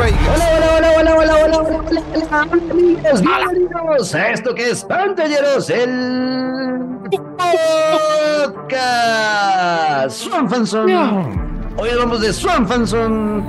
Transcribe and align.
Vegas. 0.00 0.18
Hola, 0.34 0.46
hola, 0.56 0.68
hola, 0.76 0.90
hola, 0.96 1.12
hola, 1.14 1.34
hola, 1.44 1.46
hola, 1.58 1.58
hola, 1.60 1.76
bienvenidos, 2.50 3.20
bienvenidos 3.20 4.14
a 4.14 4.30
esto 4.30 4.54
que 4.54 4.70
es 4.70 4.82
Pantalleros, 4.84 5.68
el 5.68 5.90
podcast 7.36 8.40
Swanfanson. 10.10 10.90
Hoy 11.76 11.90
hablamos 11.90 12.22
de 12.22 12.32
Swanfanson. 12.32 13.44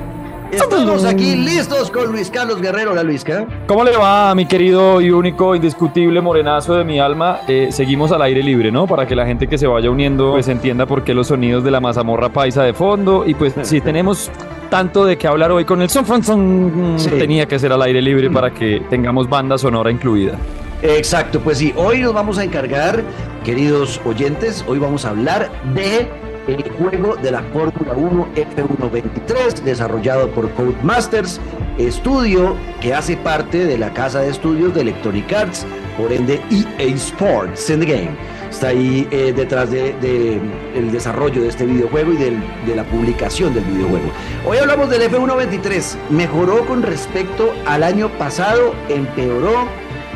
Estamos 0.51 1.05
aquí 1.05 1.37
listos 1.37 1.89
con 1.89 2.11
Luis 2.11 2.29
Carlos 2.29 2.61
Guerrero, 2.61 2.93
la 2.93 3.03
Luisca. 3.03 3.47
¿Cómo 3.67 3.85
le 3.85 3.95
va, 3.95 4.35
mi 4.35 4.45
querido 4.45 4.99
y 4.99 5.09
único, 5.09 5.55
indiscutible 5.55 6.19
morenazo 6.19 6.75
de 6.75 6.83
mi 6.83 6.99
alma? 6.99 7.39
Eh, 7.47 7.69
seguimos 7.71 8.11
al 8.11 8.23
aire 8.23 8.43
libre, 8.43 8.69
¿no? 8.69 8.87
Para 8.87 9.07
que 9.07 9.15
la 9.15 9.25
gente 9.25 9.47
que 9.47 9.57
se 9.57 9.67
vaya 9.67 9.89
uniendo 9.89 10.33
pues 10.33 10.49
entienda 10.49 10.85
por 10.85 11.05
qué 11.05 11.13
los 11.13 11.27
sonidos 11.27 11.63
de 11.63 11.71
la 11.71 11.79
mazamorra 11.79 12.33
paisa 12.33 12.63
de 12.63 12.73
fondo. 12.73 13.23
Y 13.25 13.35
pues 13.35 13.53
si 13.61 13.79
tenemos 13.79 14.29
tanto 14.71 15.05
de 15.05 15.17
qué 15.19 15.27
hablar 15.27 15.51
hoy 15.51 15.65
con 15.65 15.81
el 15.83 15.89
son, 15.89 16.05
son, 16.05 16.23
son 16.23 16.95
Sí. 16.97 17.09
tenía 17.11 17.45
que 17.45 17.59
ser 17.59 17.71
al 17.73 17.81
aire 17.83 18.01
libre 18.01 18.31
para 18.31 18.51
que 18.51 18.81
tengamos 18.89 19.29
banda 19.29 19.57
sonora 19.59 19.91
incluida. 19.91 20.37
Exacto, 20.81 21.39
pues 21.41 21.59
sí, 21.59 21.71
hoy 21.75 21.99
nos 21.99 22.13
vamos 22.13 22.39
a 22.39 22.43
encargar, 22.43 23.03
queridos 23.43 24.01
oyentes, 24.05 24.65
hoy 24.67 24.79
vamos 24.79 25.05
a 25.05 25.09
hablar 25.09 25.51
de 25.75 26.07
el 26.47 26.63
juego 26.71 27.15
de 27.17 27.29
la 27.31 27.43
Fórmula 27.53 27.93
1 27.95 28.27
F123 28.35 29.61
desarrollado 29.63 30.27
por 30.29 30.49
Codemasters, 30.51 31.39
estudio 31.77 32.55
que 32.81 32.93
hace 32.95 33.15
parte 33.17 33.65
de 33.65 33.77
la 33.77 33.93
casa 33.93 34.21
de 34.21 34.29
estudios 34.31 34.73
de 34.73 34.81
Electronic 34.81 35.31
Arts, 35.33 35.65
por 35.97 36.11
ende 36.11 36.41
EA 36.49 36.85
Sports 36.95 37.69
in 37.69 37.79
the 37.81 37.85
Game. 37.85 38.09
Está 38.51 38.67
ahí 38.67 39.07
eh, 39.11 39.33
detrás 39.35 39.71
de, 39.71 39.93
de 40.01 40.39
el 40.75 40.91
desarrollo 40.91 41.41
de 41.41 41.47
este 41.47 41.65
videojuego 41.65 42.11
y 42.13 42.17
del- 42.17 42.43
de 42.67 42.75
la 42.75 42.83
publicación 42.83 43.53
del 43.53 43.63
videojuego. 43.63 44.11
Hoy 44.45 44.57
hablamos 44.57 44.89
del 44.89 45.01
F123. 45.09 45.95
¿Mejoró 46.09 46.65
con 46.65 46.83
respecto 46.83 47.53
al 47.65 47.81
año 47.83 48.09
pasado? 48.17 48.75
¿Empeoró? 48.89 49.67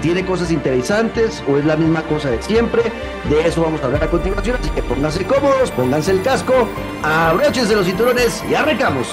¿Tiene 0.02 0.24
cosas 0.26 0.52
interesantes 0.52 1.42
o 1.50 1.58
es 1.58 1.66
la 1.66 1.78
misma 1.78 2.04
cosa 2.04 2.30
de 2.30 2.40
siempre? 2.44 2.84
De 3.30 3.48
eso 3.48 3.62
vamos 3.64 3.82
a 3.82 3.86
hablar 3.86 4.04
a 4.04 4.08
continuación, 4.12 4.58
así 4.62 4.70
que 4.72 4.84
pónganse 4.84 5.24
cómodos, 5.26 5.72
pónganse 5.72 6.12
el 6.12 6.22
casco, 6.22 6.54
abróchense 7.02 7.74
los 7.76 7.86
cinturones 7.88 8.44
y 8.48 8.54
arrancamos. 8.54 9.08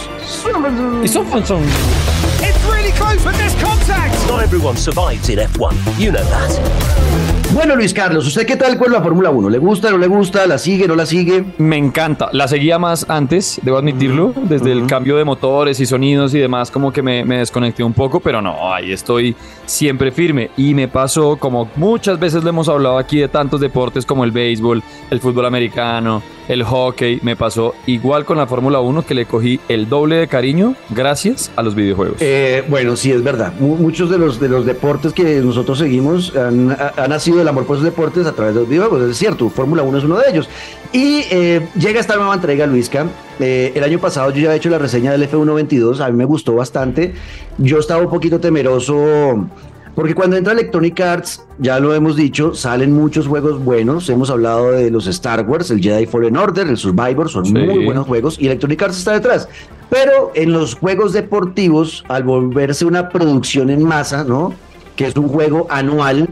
It's 2.40 2.62
really 2.66 2.92
close, 2.92 3.22
but 3.24 3.34
there's 3.36 3.54
contact. 3.62 4.14
Not 4.28 4.42
everyone 4.42 4.76
survives 4.76 5.28
in 5.30 5.38
F1. 5.38 5.72
You 5.98 6.10
know 6.10 6.24
that. 6.24 7.31
Bueno, 7.54 7.76
Luis 7.76 7.92
Carlos, 7.92 8.26
¿usted 8.26 8.46
qué 8.46 8.56
tal 8.56 8.78
con 8.78 8.90
la 8.90 9.02
Fórmula 9.02 9.28
1? 9.28 9.50
¿Le 9.50 9.58
gusta, 9.58 9.90
no 9.90 9.98
le 9.98 10.06
gusta? 10.06 10.46
¿La 10.46 10.56
sigue, 10.56 10.88
no 10.88 10.96
la 10.96 11.04
sigue? 11.04 11.44
Me 11.58 11.76
encanta. 11.76 12.30
La 12.32 12.48
seguía 12.48 12.78
más 12.78 13.04
antes, 13.10 13.60
debo 13.62 13.76
admitirlo, 13.76 14.32
desde 14.44 14.72
el 14.72 14.86
cambio 14.86 15.18
de 15.18 15.24
motores 15.24 15.78
y 15.78 15.84
sonidos 15.84 16.32
y 16.34 16.38
demás, 16.38 16.70
como 16.70 16.92
que 16.92 17.02
me, 17.02 17.26
me 17.26 17.38
desconecté 17.38 17.84
un 17.84 17.92
poco, 17.92 18.20
pero 18.20 18.40
no, 18.40 18.72
ahí 18.72 18.90
estoy 18.92 19.36
siempre 19.66 20.10
firme. 20.12 20.50
Y 20.56 20.72
me 20.72 20.88
pasó, 20.88 21.36
como 21.36 21.68
muchas 21.76 22.18
veces 22.18 22.42
lo 22.42 22.48
hemos 22.48 22.70
hablado 22.70 22.96
aquí 22.96 23.18
de 23.18 23.28
tantos 23.28 23.60
deportes 23.60 24.06
como 24.06 24.24
el 24.24 24.30
béisbol, 24.30 24.82
el 25.10 25.20
fútbol 25.20 25.44
americano, 25.44 26.22
el 26.48 26.64
hockey, 26.64 27.20
me 27.22 27.36
pasó 27.36 27.74
igual 27.86 28.24
con 28.24 28.36
la 28.38 28.46
Fórmula 28.46 28.80
1 28.80 29.04
que 29.06 29.14
le 29.14 29.26
cogí 29.26 29.60
el 29.68 29.88
doble 29.88 30.16
de 30.16 30.26
cariño 30.26 30.74
gracias 30.90 31.52
a 31.54 31.62
los 31.62 31.74
videojuegos. 31.74 32.16
Eh, 32.20 32.64
bueno, 32.68 32.96
sí, 32.96 33.12
es 33.12 33.22
verdad. 33.22 33.52
Mu- 33.60 33.76
muchos 33.76 34.10
de 34.10 34.18
los, 34.18 34.40
de 34.40 34.48
los 34.48 34.66
deportes 34.66 35.12
que 35.12 35.22
nosotros 35.40 35.78
seguimos 35.78 36.34
han, 36.34 36.72
ha- 36.72 36.92
ha 36.96 37.08
nacido 37.08 37.41
el 37.42 37.48
amor 37.48 37.64
por 37.66 37.76
esos 37.76 37.84
deportes 37.84 38.26
a 38.26 38.32
través 38.32 38.54
de 38.54 38.60
los 38.60 38.68
videojuegos. 38.68 39.10
Es 39.10 39.16
cierto, 39.18 39.48
Fórmula 39.50 39.82
1 39.82 39.98
es 39.98 40.04
uno 40.04 40.16
de 40.18 40.30
ellos. 40.30 40.48
Y 40.92 41.24
eh, 41.30 41.68
llega 41.78 42.00
esta 42.00 42.16
nueva 42.16 42.34
entrega, 42.34 42.66
Luisca. 42.66 43.06
Eh, 43.38 43.72
el 43.74 43.84
año 43.84 43.98
pasado 43.98 44.30
yo 44.30 44.40
ya 44.42 44.52
he 44.54 44.56
hecho 44.56 44.70
la 44.70 44.78
reseña 44.78 45.12
del 45.12 45.28
F122. 45.30 46.00
A 46.00 46.08
mí 46.10 46.16
me 46.16 46.24
gustó 46.24 46.54
bastante. 46.54 47.14
Yo 47.58 47.78
estaba 47.78 48.02
un 48.02 48.10
poquito 48.10 48.40
temeroso. 48.40 49.46
Porque 49.94 50.14
cuando 50.14 50.36
entra 50.38 50.54
Electronic 50.54 50.98
Arts, 51.00 51.44
ya 51.58 51.78
lo 51.78 51.94
hemos 51.94 52.16
dicho, 52.16 52.54
salen 52.54 52.94
muchos 52.94 53.26
juegos 53.26 53.62
buenos. 53.62 54.08
Hemos 54.08 54.30
hablado 54.30 54.72
de 54.72 54.90
los 54.90 55.06
Star 55.06 55.46
Wars, 55.46 55.70
el 55.70 55.82
Jedi 55.82 56.06
Fallen 56.06 56.34
Order, 56.38 56.66
el 56.66 56.78
Survivor, 56.78 57.28
son 57.28 57.44
Sí. 57.44 57.52
muy 57.52 57.84
buenos 57.84 58.06
juegos 58.06 58.38
y 58.40 58.46
Electronic 58.46 58.80
Arts 58.84 58.96
está 58.98 59.12
detrás. 59.12 59.48
Pero 59.90 60.32
en 60.34 60.52
los 60.54 60.76
juegos 60.76 61.12
deportivos, 61.12 62.04
al 62.08 62.22
volverse 62.22 62.86
una 62.86 63.10
producción 63.10 63.68
en 63.68 63.84
masa, 63.84 64.24
¿no? 64.24 64.54
Que 64.96 65.06
es 65.08 65.16
un 65.16 65.28
juego 65.28 65.66
anual, 65.68 66.30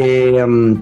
eh, 0.00 0.42
um, 0.42 0.78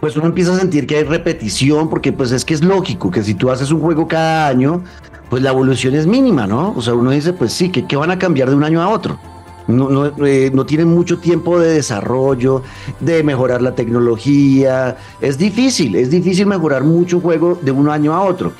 pues 0.00 0.16
uno 0.16 0.26
empieza 0.26 0.54
a 0.54 0.58
sentir 0.58 0.86
que 0.86 0.96
hay 0.96 1.04
repetición, 1.04 1.88
porque 1.88 2.12
pues 2.12 2.32
es 2.32 2.44
que 2.44 2.54
es 2.54 2.64
lógico 2.64 3.10
que 3.10 3.22
si 3.22 3.34
tú 3.34 3.50
haces 3.50 3.70
un 3.70 3.80
juego 3.80 4.08
cada 4.08 4.48
año, 4.48 4.82
pues 5.28 5.42
la 5.42 5.50
evolución 5.50 5.94
es 5.94 6.06
mínima, 6.06 6.46
¿no? 6.46 6.72
O 6.76 6.82
sea, 6.82 6.94
uno 6.94 7.10
dice, 7.10 7.32
pues 7.32 7.52
sí, 7.52 7.70
que, 7.70 7.96
van 7.96 8.10
a 8.10 8.18
cambiar 8.18 8.50
de 8.50 8.56
un 8.56 8.64
año 8.64 8.82
a 8.82 8.88
otro. 8.88 9.18
No, 9.66 9.88
no, 9.88 10.26
eh, 10.26 10.50
no 10.52 10.66
tienen 10.66 10.88
mucho 10.88 11.18
tiempo 11.18 11.58
de 11.58 11.72
desarrollo, 11.72 12.62
de 13.00 13.22
mejorar 13.22 13.62
la 13.62 13.74
tecnología. 13.74 14.96
Es 15.20 15.38
difícil, 15.38 15.94
es 15.96 16.10
difícil 16.10 16.46
mejorar 16.46 16.84
mucho 16.84 17.20
juego 17.20 17.58
de 17.62 17.70
un 17.70 17.88
año 17.88 18.14
a 18.14 18.22
otro. 18.22 18.52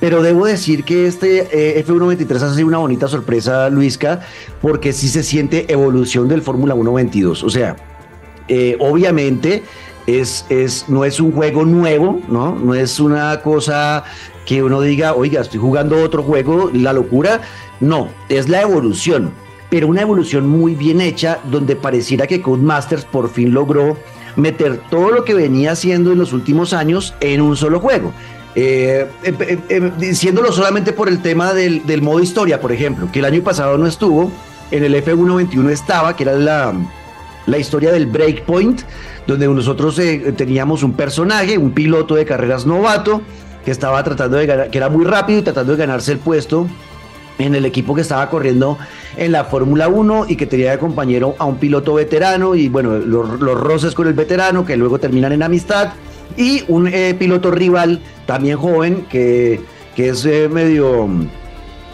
Pero 0.00 0.22
debo 0.22 0.46
decir 0.46 0.84
que 0.84 1.06
este 1.06 1.48
eh, 1.52 1.84
F123 1.86 2.40
ha 2.40 2.54
sido 2.54 2.66
una 2.66 2.78
bonita 2.78 3.08
sorpresa, 3.08 3.68
Luisca, 3.68 4.20
porque 4.62 4.92
sí 4.92 5.08
se 5.08 5.22
siente 5.22 5.70
evolución 5.72 6.28
del 6.28 6.42
Fórmula 6.42 6.74
122. 6.74 7.42
O 7.42 7.50
sea, 7.50 7.76
eh, 8.50 8.76
obviamente 8.80 9.62
es, 10.06 10.44
es, 10.48 10.86
no 10.88 11.04
es 11.04 11.20
un 11.20 11.32
juego 11.32 11.64
nuevo, 11.64 12.20
¿no? 12.28 12.54
No 12.54 12.74
es 12.74 12.98
una 13.00 13.40
cosa 13.40 14.04
que 14.44 14.62
uno 14.62 14.80
diga, 14.80 15.14
oiga, 15.14 15.40
estoy 15.40 15.60
jugando 15.60 16.02
otro 16.02 16.22
juego, 16.22 16.70
la 16.74 16.92
locura. 16.92 17.40
No, 17.78 18.08
es 18.28 18.48
la 18.48 18.62
evolución, 18.62 19.32
pero 19.70 19.86
una 19.86 20.02
evolución 20.02 20.48
muy 20.48 20.74
bien 20.74 21.00
hecha, 21.00 21.38
donde 21.50 21.76
pareciera 21.76 22.26
que 22.26 22.42
Codemasters 22.42 23.04
por 23.04 23.30
fin 23.30 23.54
logró 23.54 23.96
meter 24.34 24.80
todo 24.90 25.10
lo 25.10 25.24
que 25.24 25.34
venía 25.34 25.72
haciendo 25.72 26.12
en 26.12 26.18
los 26.18 26.32
últimos 26.32 26.72
años 26.72 27.14
en 27.20 27.40
un 27.40 27.56
solo 27.56 27.78
juego. 27.80 28.12
Eh, 28.56 29.06
eh, 29.22 29.34
eh, 29.38 29.58
eh, 29.68 29.92
diciéndolo 29.96 30.50
solamente 30.50 30.92
por 30.92 31.08
el 31.08 31.22
tema 31.22 31.54
del, 31.54 31.86
del 31.86 32.02
modo 32.02 32.18
historia, 32.20 32.60
por 32.60 32.72
ejemplo, 32.72 33.08
que 33.12 33.20
el 33.20 33.24
año 33.24 33.42
pasado 33.42 33.78
no 33.78 33.86
estuvo, 33.86 34.32
en 34.72 34.84
el 34.84 34.94
F121 34.94 35.70
estaba, 35.70 36.16
que 36.16 36.24
era 36.24 36.32
la, 36.34 36.74
la 37.46 37.58
historia 37.58 37.92
del 37.92 38.06
Breakpoint, 38.06 38.82
donde 39.26 39.46
nosotros 39.48 39.98
eh, 39.98 40.32
teníamos 40.36 40.82
un 40.82 40.92
personaje, 40.92 41.58
un 41.58 41.72
piloto 41.72 42.14
de 42.14 42.24
carreras 42.24 42.66
novato, 42.66 43.22
que 43.64 43.70
estaba 43.70 44.02
tratando 44.02 44.38
de 44.38 44.68
que 44.70 44.78
era 44.78 44.88
muy 44.88 45.04
rápido 45.04 45.40
y 45.40 45.42
tratando 45.42 45.72
de 45.72 45.78
ganarse 45.78 46.12
el 46.12 46.18
puesto 46.18 46.66
en 47.38 47.54
el 47.54 47.64
equipo 47.64 47.94
que 47.94 48.02
estaba 48.02 48.28
corriendo 48.28 48.78
en 49.16 49.32
la 49.32 49.44
Fórmula 49.44 49.88
1 49.88 50.26
y 50.28 50.36
que 50.36 50.46
tenía 50.46 50.72
de 50.72 50.78
compañero 50.78 51.34
a 51.38 51.46
un 51.46 51.56
piloto 51.56 51.94
veterano 51.94 52.54
y 52.54 52.68
bueno, 52.68 52.98
los, 52.98 53.40
los 53.40 53.58
roces 53.58 53.94
con 53.94 54.06
el 54.06 54.14
veterano 54.14 54.64
que 54.64 54.76
luego 54.76 54.98
terminan 54.98 55.32
en 55.32 55.42
amistad 55.42 55.92
y 56.36 56.64
un 56.68 56.86
eh, 56.86 57.14
piloto 57.18 57.50
rival 57.50 58.00
también 58.26 58.56
joven 58.56 59.06
que, 59.10 59.60
que 59.96 60.10
es 60.10 60.24
eh, 60.24 60.48
medio, 60.50 61.08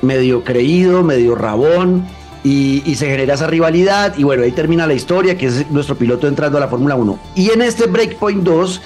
medio 0.02 0.44
creído, 0.44 1.02
medio 1.02 1.34
rabón 1.34 2.04
y, 2.46 2.94
se 2.94 3.06
genera 3.06 3.34
esa 3.34 3.48
rivalidad 3.48 4.16
y 4.16 4.22
bueno, 4.22 4.44
ahí 4.44 4.52
termina 4.52 4.86
la 4.86 4.94
historia 4.94 5.36
que 5.36 5.46
es 5.46 5.68
nuestro 5.70 5.96
piloto 5.96 6.28
entrando 6.28 6.58
a 6.58 6.60
la 6.60 6.68
Fórmula 6.68 6.94
1. 6.94 7.18
Y 7.34 7.50
en 7.50 7.60
este 7.60 7.86
Breakpoint 7.86 8.44
2, 8.44 8.80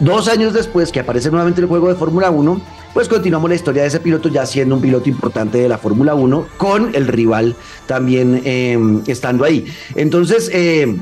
dos 0.00 0.28
años 0.28 0.54
después 0.54 0.90
que 0.90 1.00
aparece 1.00 1.30
nuevamente 1.30 1.60
el 1.60 1.66
juego 1.66 1.88
de 1.88 1.94
Fórmula 1.94 2.30
1, 2.30 2.58
pues 2.94 3.08
continuamos 3.08 3.50
la 3.50 3.56
historia 3.56 3.82
de 3.82 3.88
ese 3.88 4.00
piloto 4.00 4.30
ya 4.30 4.46
siendo 4.46 4.76
un 4.76 4.80
piloto 4.80 5.10
importante 5.10 5.58
de 5.58 5.68
la 5.68 5.76
Fórmula 5.76 6.14
1 6.14 6.46
con 6.56 6.94
el 6.94 7.06
rival 7.06 7.54
también 7.86 8.40
eh, 8.46 8.78
estando 9.06 9.44
ahí. 9.44 9.66
Entonces, 9.94 10.50
eh, 10.54 10.96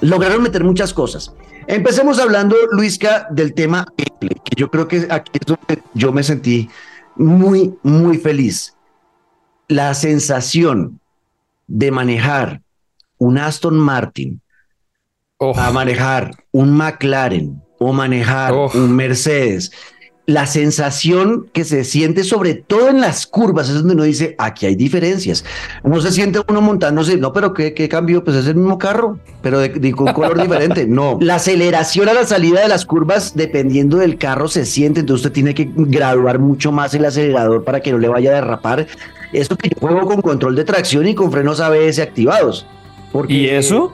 lograron 0.00 0.42
meter 0.42 0.64
muchas 0.64 0.92
cosas. 0.92 1.32
Empecemos 1.68 2.18
hablando, 2.18 2.56
Luisca, 2.72 3.28
del 3.30 3.54
tema 3.54 3.86
que 3.96 4.56
yo 4.56 4.70
creo 4.70 4.88
que 4.88 5.06
aquí 5.08 5.30
es 5.34 5.46
donde 5.46 5.84
yo 5.94 6.12
me 6.12 6.24
sentí 6.24 6.68
muy, 7.14 7.74
muy 7.84 8.18
feliz. 8.18 8.74
La 9.68 9.94
sensación 9.94 10.97
de 11.68 11.90
manejar 11.92 12.60
un 13.18 13.38
Aston 13.38 13.78
Martin 13.78 14.40
Oh, 15.40 15.56
a 15.56 15.70
manejar 15.70 16.32
un 16.50 16.76
McLaren 16.76 17.62
o 17.78 17.92
manejar 17.92 18.52
Oh. 18.52 18.68
un 18.74 18.96
Mercedes, 18.96 19.70
la 20.26 20.46
sensación 20.46 21.46
que 21.52 21.64
se 21.64 21.84
siente 21.84 22.24
sobre 22.24 22.54
todo 22.54 22.88
en 22.88 23.00
las 23.00 23.24
curvas 23.24 23.68
es 23.68 23.76
donde 23.76 23.94
uno 23.94 24.02
dice, 24.02 24.34
aquí 24.36 24.66
hay 24.66 24.74
diferencias. 24.74 25.44
No 25.84 26.00
se 26.00 26.10
siente 26.10 26.40
uno 26.48 26.60
montándose, 26.60 27.16
no, 27.16 27.32
pero 27.32 27.54
¿qué, 27.54 27.72
qué 27.72 27.88
cambio? 27.88 28.24
Pues 28.24 28.36
es 28.36 28.46
el 28.48 28.56
mismo 28.56 28.78
carro, 28.78 29.20
pero 29.40 29.60
de, 29.60 29.68
de- 29.68 29.92
con 29.92 30.12
color 30.12 30.38
diferente. 30.42 30.86
No, 30.88 31.16
la 31.20 31.36
aceleración 31.36 32.08
a 32.08 32.12
la 32.14 32.26
salida 32.26 32.60
de 32.60 32.68
las 32.68 32.84
curvas, 32.84 33.36
dependiendo 33.36 33.96
del 33.96 34.18
carro, 34.18 34.48
se 34.48 34.66
siente, 34.66 35.00
entonces 35.00 35.24
usted 35.24 35.34
tiene 35.34 35.54
que 35.54 35.70
graduar 35.74 36.40
mucho 36.40 36.72
más 36.72 36.92
el 36.94 37.04
acelerador 37.04 37.62
para 37.64 37.80
que 37.80 37.92
no 37.92 37.98
le 37.98 38.08
vaya 38.08 38.32
a 38.32 38.34
derrapar. 38.34 38.86
Eso 39.32 39.56
que 39.56 39.68
yo 39.68 39.76
juego 39.80 40.06
con 40.06 40.22
control 40.22 40.56
de 40.56 40.64
tracción 40.64 41.06
y 41.06 41.14
con 41.14 41.30
frenos 41.30 41.60
ABS 41.60 41.98
activados. 41.98 42.66
Porque, 43.12 43.34
¿Y 43.34 43.46
eso? 43.46 43.92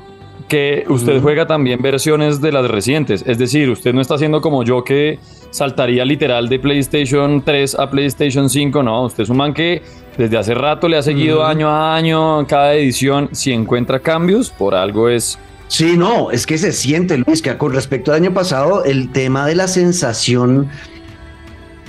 que 0.48 0.84
usted 0.88 1.20
juega 1.22 1.46
también 1.46 1.80
versiones 1.80 2.40
de 2.40 2.52
las 2.52 2.68
recientes. 2.68 3.24
Es 3.26 3.38
decir, 3.38 3.70
usted 3.70 3.94
no 3.94 4.00
está 4.00 4.14
haciendo 4.14 4.40
como 4.40 4.62
yo 4.62 4.84
que 4.84 5.18
saltaría 5.50 6.04
literal 6.04 6.48
de 6.48 6.58
PlayStation 6.58 7.42
3 7.42 7.76
a 7.76 7.90
PlayStation 7.90 8.50
5. 8.50 8.82
No, 8.82 9.04
usted 9.04 9.22
es 9.22 9.30
un 9.30 9.38
man 9.38 9.54
que 9.54 9.82
desde 10.18 10.36
hace 10.36 10.54
rato 10.54 10.88
le 10.88 10.96
ha 10.96 11.02
seguido 11.02 11.44
año 11.44 11.68
a 11.68 11.96
año 11.96 12.46
cada 12.46 12.74
edición. 12.74 13.30
Si 13.32 13.52
encuentra 13.52 14.00
cambios, 14.00 14.50
por 14.50 14.74
algo 14.74 15.08
es 15.08 15.38
Sí, 15.68 15.96
no, 15.96 16.30
es 16.30 16.46
que 16.46 16.58
se 16.58 16.72
siente, 16.72 17.16
Luis, 17.18 17.40
que 17.40 17.56
con 17.56 17.72
respecto 17.72 18.12
al 18.12 18.18
año 18.18 18.34
pasado, 18.34 18.84
el 18.84 19.10
tema 19.10 19.46
de 19.46 19.54
la 19.54 19.66
sensación, 19.66 20.68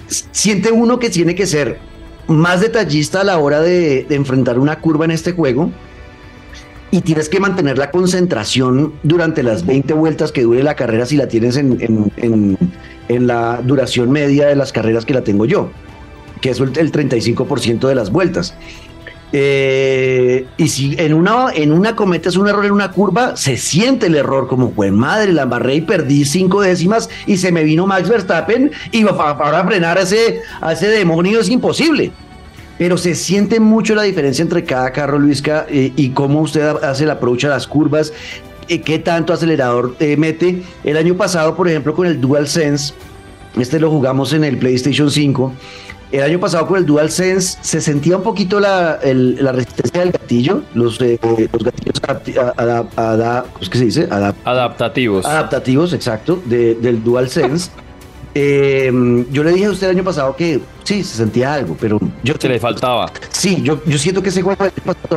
siente 0.07 0.71
uno 0.71 0.97
que 0.97 1.09
tiene 1.09 1.35
que 1.35 1.45
ser 1.45 1.79
más 2.27 2.61
detallista 2.61 3.21
a 3.21 3.23
la 3.23 3.37
hora 3.37 3.61
de, 3.61 4.05
enfrentar 4.09 4.59
una 4.59 4.79
curva 4.79 5.05
en 5.05 5.11
este 5.11 5.31
juego 5.31 5.71
y 6.91 7.01
tienes 7.01 7.29
que 7.29 7.39
mantener 7.39 7.77
la 7.77 7.91
concentración 7.91 8.93
durante 9.03 9.43
las 9.43 9.65
20 9.65 9.93
vueltas 9.93 10.31
que 10.31 10.43
dure 10.43 10.63
la 10.63 10.75
carrera 10.75 11.05
si 11.05 11.17
la 11.17 11.27
tienes 11.27 11.57
en, 11.57 11.77
en, 11.81 12.11
en, 12.17 12.57
en 13.09 13.27
la 13.27 13.61
duración 13.61 14.11
media 14.11 14.47
de 14.47 14.55
las 14.55 14.71
carreras 14.71 15.05
que 15.05 15.13
la 15.13 15.23
tengo 15.23 15.45
yo, 15.45 15.69
que 16.41 16.51
es 16.51 16.59
el, 16.59 16.77
el 16.77 16.91
35% 16.91 17.87
de 17.87 17.95
las 17.95 18.11
vueltas. 18.11 18.55
Eh, 19.37 20.47
y 20.55 20.69
si 20.69 20.95
en 20.97 21.13
una, 21.13 21.47
en 21.53 21.73
una 21.73 21.93
cometes 21.93 22.37
un 22.37 22.47
error 22.47 22.65
en 22.65 22.71
una 22.71 22.91
curva, 22.91 23.35
se 23.35 23.57
siente 23.57 24.07
el 24.07 24.15
error 24.15 24.47
como, 24.47 24.71
pues 24.71 24.93
madre, 24.93 25.33
la 25.33 25.41
embarré 25.41 25.75
y 25.75 25.81
perdí 25.81 26.23
cinco 26.23 26.61
décimas 26.61 27.09
y 27.27 27.35
se 27.35 27.51
me 27.51 27.65
vino 27.65 27.85
Max 27.85 28.07
Verstappen 28.07 28.71
y 28.93 29.03
para 29.03 29.65
frenar 29.65 29.97
a 29.97 30.03
ese, 30.03 30.87
demonio 30.87 31.41
es 31.41 31.49
imposible. 31.49 32.13
Pero 32.77 32.97
se 32.97 33.13
siente 33.13 33.59
mucho 33.59 33.93
la 33.93 34.03
diferencia 34.03 34.41
entre 34.41 34.63
cada 34.63 34.93
carro, 34.93 35.19
Luisca, 35.19 35.65
eh, 35.67 35.91
y 35.97 36.11
cómo 36.11 36.39
usted 36.39 36.65
hace 36.81 37.03
el 37.03 37.09
approach 37.09 37.43
a 37.43 37.49
las 37.49 37.67
curvas, 37.67 38.13
eh, 38.69 38.79
qué 38.79 38.99
tanto 38.99 39.33
acelerador 39.33 39.97
eh, 39.99 40.15
mete. 40.15 40.63
El 40.85 40.95
año 40.95 41.15
pasado, 41.17 41.57
por 41.57 41.67
ejemplo, 41.67 41.93
con 41.93 42.07
el 42.07 42.21
DualSense, 42.21 42.93
este 43.59 43.81
lo 43.81 43.89
jugamos 43.89 44.31
en 44.31 44.45
el 44.45 44.57
PlayStation 44.57 45.11
5. 45.11 45.53
El 46.11 46.21
año 46.21 46.39
pasado 46.39 46.67
con 46.67 46.77
el 46.77 46.85
DualSense 46.85 47.57
se 47.61 47.81
sentía 47.81 48.15
un 48.17 48.23
poquito 48.23 48.59
la, 48.59 48.99
el, 49.03 49.43
la 49.43 49.51
resistencia 49.51 50.01
del 50.01 50.11
gatillo, 50.11 50.61
los, 50.73 51.01
eh, 51.01 51.19
los 51.51 51.63
gatillos 51.63 52.01
adapti- 52.01 52.35
adap- 52.55 52.89
adap- 52.95 53.43
¿cómo 53.51 53.61
es 53.63 53.69
que 53.69 53.77
se 53.79 53.85
dice? 53.85 54.09
Adap- 54.09 54.35
adaptativos. 54.45 55.25
adaptativos, 55.25 55.93
exacto, 55.93 56.41
de- 56.45 56.75
del 56.75 57.03
DualSense. 57.03 57.69
Eh, 58.37 58.91
yo 59.31 59.45
le 59.45 59.53
dije 59.53 59.65
a 59.67 59.71
usted 59.71 59.87
el 59.89 59.95
año 59.95 60.03
pasado 60.03 60.35
que 60.35 60.59
sí, 60.85 61.03
se 61.03 61.17
sentía 61.17 61.53
algo, 61.55 61.75
pero 61.79 61.99
yo 62.23 62.33
Se 62.39 62.47
le 62.47 62.59
faltaba. 62.59 63.11
Sí, 63.31 63.59
yo, 63.61 63.81
yo 63.85 63.97
siento 63.97 64.21
que 64.23 64.29
ese 64.29 64.41
juego 64.41 64.65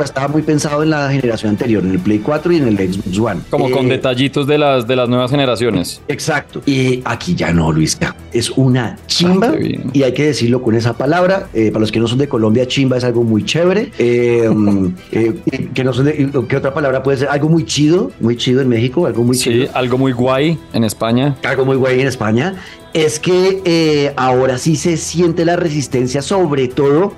estaba 0.03 0.27
muy 0.27 0.41
pensado 0.41 0.83
en 0.83 0.89
la 0.89 1.09
generación 1.09 1.51
anterior, 1.51 1.83
en 1.83 1.91
el 1.91 1.99
Play 1.99 2.19
4 2.19 2.51
y 2.51 2.57
en 2.57 2.67
el 2.67 2.77
Xbox 2.93 3.17
One. 3.19 3.41
Como 3.49 3.69
con 3.71 3.85
Eh, 3.85 3.89
detallitos 3.91 4.45
de 4.47 4.57
las, 4.57 4.85
de 4.87 4.95
las 4.95 5.07
nuevas 5.07 5.31
generaciones. 5.31 6.01
Exacto. 6.07 6.61
Y 6.65 7.01
aquí 7.05 7.35
ya 7.35 7.51
no, 7.53 7.71
Luisca. 7.71 8.15
Es 8.33 8.49
una 8.51 8.97
chimba. 9.07 9.47
Ah, 9.47 9.51
qué 9.53 9.57
bien. 9.59 9.83
y 9.93 10.03
hay 10.03 10.13
que 10.13 10.25
decirlo 10.25 10.61
con 10.61 10.75
esa 10.75 10.97
palabra. 10.97 11.47
Eh, 11.53 11.69
para 11.71 11.81
los 11.81 11.91
que 11.91 11.99
no 11.99 12.07
son 12.07 12.17
de 12.17 12.27
Colombia, 12.27 12.67
chimba 12.67 12.97
es 12.97 13.03
algo 13.03 13.23
muy 13.23 13.43
chévere. 13.45 13.91
Eh, 13.97 14.49
mm, 14.53 14.87
eh, 15.11 15.69
que 15.73 15.83
no 15.83 15.93
son 15.93 16.05
de, 16.05 16.29
¿Qué 16.47 16.55
otra 16.57 16.73
palabra 16.73 17.03
puede 17.03 17.17
ser? 17.19 17.29
Algo 17.29 17.49
muy 17.49 17.65
chido, 17.65 18.11
muy 18.19 18.35
chido 18.37 18.61
en 18.61 18.69
México, 18.69 19.05
algo 19.05 19.23
muy 19.23 19.37
Sí, 19.37 19.49
chido. 19.51 19.69
algo 19.73 19.97
muy 19.97 20.11
guay 20.11 20.57
en 20.73 20.83
España. 20.83 21.35
Algo 21.43 21.65
muy 21.65 21.75
guay 21.77 21.99
en 22.01 22.07
España. 22.07 22.55
Es 22.91 23.19
que 23.19 23.61
eh, 23.65 24.13
ahora 24.17 24.57
sí 24.57 24.75
se 24.75 24.97
siente 24.97 25.45
la 25.45 25.55
resistencia, 25.59 26.21
sobre 26.21 26.67
todo 26.67 27.13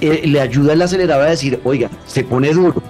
eh, 0.00 0.22
le 0.26 0.40
ayuda 0.40 0.72
el 0.72 0.82
acelerador 0.82 1.26
a 1.26 1.30
decir, 1.30 1.60
oiga, 1.64 1.90
se 2.06 2.24
pone 2.24 2.52
duro. 2.52 2.82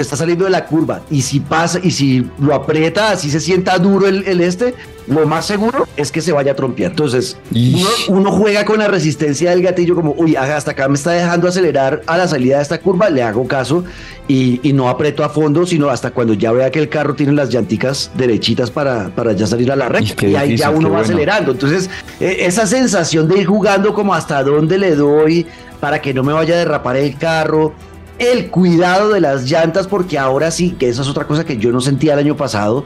Está 0.00 0.16
saliendo 0.16 0.46
de 0.46 0.50
la 0.50 0.64
curva 0.64 1.02
y 1.10 1.20
si 1.20 1.40
pasa 1.40 1.78
y 1.82 1.90
si 1.90 2.26
lo 2.38 2.54
aprieta, 2.54 3.12
así 3.12 3.30
se 3.30 3.38
sienta 3.38 3.78
duro 3.78 4.06
el, 4.06 4.26
el 4.26 4.40
este, 4.40 4.74
lo 5.06 5.26
más 5.26 5.44
seguro 5.44 5.86
es 5.94 6.10
que 6.10 6.22
se 6.22 6.32
vaya 6.32 6.52
a 6.52 6.56
trompear. 6.56 6.92
Entonces, 6.92 7.36
uno, 7.52 7.88
uno 8.08 8.32
juega 8.32 8.64
con 8.64 8.78
la 8.78 8.88
resistencia 8.88 9.50
del 9.50 9.60
gatillo, 9.60 9.94
como, 9.94 10.14
uy, 10.16 10.36
hasta 10.36 10.70
acá 10.70 10.88
me 10.88 10.94
está 10.94 11.10
dejando 11.10 11.48
acelerar 11.48 12.00
a 12.06 12.16
la 12.16 12.26
salida 12.26 12.56
de 12.56 12.62
esta 12.62 12.80
curva, 12.80 13.10
le 13.10 13.22
hago 13.22 13.46
caso 13.46 13.84
y, 14.26 14.66
y 14.66 14.72
no 14.72 14.88
aprieto 14.88 15.22
a 15.22 15.28
fondo, 15.28 15.66
sino 15.66 15.90
hasta 15.90 16.12
cuando 16.12 16.32
ya 16.32 16.50
vea 16.50 16.70
que 16.70 16.78
el 16.78 16.88
carro 16.88 17.14
tiene 17.14 17.32
las 17.32 17.50
llanticas 17.50 18.10
derechitas 18.16 18.70
para, 18.70 19.10
para 19.14 19.32
ya 19.34 19.46
salir 19.46 19.70
a 19.70 19.76
la 19.76 19.90
recta. 19.90 20.26
Y 20.26 20.34
ahí 20.34 20.56
ya 20.56 20.70
uno 20.70 20.88
va 20.88 20.98
bueno. 20.98 21.04
acelerando. 21.04 21.52
Entonces, 21.52 21.90
eh, 22.20 22.38
esa 22.40 22.66
sensación 22.66 23.28
de 23.28 23.40
ir 23.40 23.46
jugando 23.46 23.92
como 23.92 24.14
hasta 24.14 24.42
dónde 24.42 24.78
le 24.78 24.96
doy 24.96 25.46
para 25.78 26.00
que 26.00 26.14
no 26.14 26.22
me 26.22 26.32
vaya 26.32 26.54
a 26.54 26.58
derrapar 26.58 26.96
el 26.96 27.18
carro. 27.18 27.74
El 28.20 28.50
cuidado 28.50 29.08
de 29.08 29.18
las 29.18 29.50
llantas, 29.50 29.86
porque 29.86 30.18
ahora 30.18 30.50
sí, 30.50 30.72
que 30.72 30.90
esa 30.90 31.00
es 31.00 31.08
otra 31.08 31.26
cosa 31.26 31.46
que 31.46 31.56
yo 31.56 31.72
no 31.72 31.80
sentía 31.80 32.12
el 32.12 32.18
año 32.18 32.36
pasado, 32.36 32.84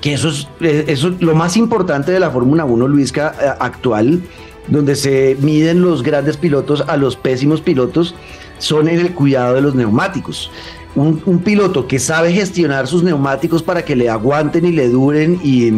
que 0.00 0.14
eso 0.14 0.28
es, 0.28 0.46
eh, 0.60 0.84
eso 0.86 1.08
es 1.08 1.20
lo 1.20 1.34
más 1.34 1.56
importante 1.56 2.12
de 2.12 2.20
la 2.20 2.30
Fórmula 2.30 2.64
1, 2.64 2.86
Luisca, 2.86 3.34
eh, 3.42 3.48
actual, 3.58 4.22
donde 4.68 4.94
se 4.94 5.36
miden 5.40 5.82
los 5.82 6.04
grandes 6.04 6.36
pilotos 6.36 6.84
a 6.86 6.96
los 6.96 7.16
pésimos 7.16 7.60
pilotos, 7.60 8.14
son 8.58 8.86
en 8.86 9.00
el 9.00 9.12
cuidado 9.12 9.56
de 9.56 9.60
los 9.60 9.74
neumáticos. 9.74 10.52
Un, 10.94 11.20
un 11.26 11.40
piloto 11.40 11.88
que 11.88 11.98
sabe 11.98 12.32
gestionar 12.32 12.86
sus 12.86 13.02
neumáticos 13.02 13.64
para 13.64 13.84
que 13.84 13.96
le 13.96 14.08
aguanten 14.08 14.66
y 14.66 14.70
le 14.70 14.88
duren 14.88 15.40
y, 15.42 15.72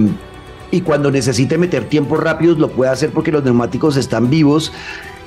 y 0.70 0.82
cuando 0.82 1.10
necesite 1.10 1.56
meter 1.56 1.84
tiempos 1.84 2.22
rápidos 2.22 2.58
lo 2.58 2.68
puede 2.68 2.90
hacer 2.90 3.08
porque 3.08 3.32
los 3.32 3.42
neumáticos 3.42 3.96
están 3.96 4.28
vivos. 4.28 4.70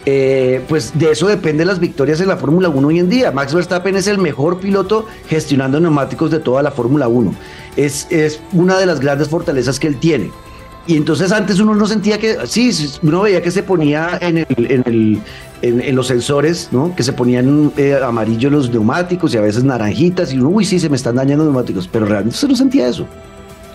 Eh, 0.05 0.63
pues 0.67 0.97
de 0.97 1.11
eso 1.11 1.27
dependen 1.27 1.67
las 1.67 1.79
victorias 1.79 2.19
en 2.21 2.27
la 2.27 2.37
Fórmula 2.37 2.69
1 2.69 2.87
hoy 2.87 2.99
en 2.99 3.09
día. 3.09 3.31
Max 3.31 3.53
Verstappen 3.53 3.95
es 3.95 4.07
el 4.07 4.17
mejor 4.17 4.59
piloto 4.59 5.05
gestionando 5.27 5.79
neumáticos 5.79 6.31
de 6.31 6.39
toda 6.39 6.63
la 6.63 6.71
Fórmula 6.71 7.07
1. 7.07 7.33
Es, 7.75 8.07
es 8.09 8.41
una 8.51 8.79
de 8.79 8.85
las 8.85 8.99
grandes 8.99 9.29
fortalezas 9.29 9.79
que 9.79 9.87
él 9.87 9.97
tiene. 9.97 10.31
Y 10.87 10.97
entonces 10.97 11.31
antes 11.31 11.59
uno 11.59 11.75
no 11.75 11.85
sentía 11.85 12.17
que, 12.17 12.37
sí, 12.45 12.71
uno 13.03 13.21
veía 13.21 13.41
que 13.41 13.51
se 13.51 13.61
ponía 13.61 14.17
en, 14.19 14.39
el, 14.39 14.47
en, 14.57 14.83
el, 14.87 15.21
en, 15.61 15.79
en 15.79 15.95
los 15.95 16.07
sensores, 16.07 16.69
¿no? 16.71 16.95
Que 16.95 17.03
se 17.03 17.13
ponían 17.13 17.71
eh, 17.77 17.99
amarillos 18.03 18.51
los 18.51 18.69
neumáticos 18.71 19.33
y 19.35 19.37
a 19.37 19.41
veces 19.41 19.63
naranjitas 19.63 20.33
y 20.33 20.37
uno, 20.37 20.49
uy, 20.49 20.65
sí, 20.65 20.79
se 20.79 20.89
me 20.89 20.95
están 20.95 21.15
dañando 21.15 21.45
los 21.45 21.53
neumáticos, 21.53 21.87
pero 21.87 22.07
realmente 22.07 22.35
usted 22.35 22.47
no 22.47 22.55
sentía 22.55 22.87
eso. 22.87 23.05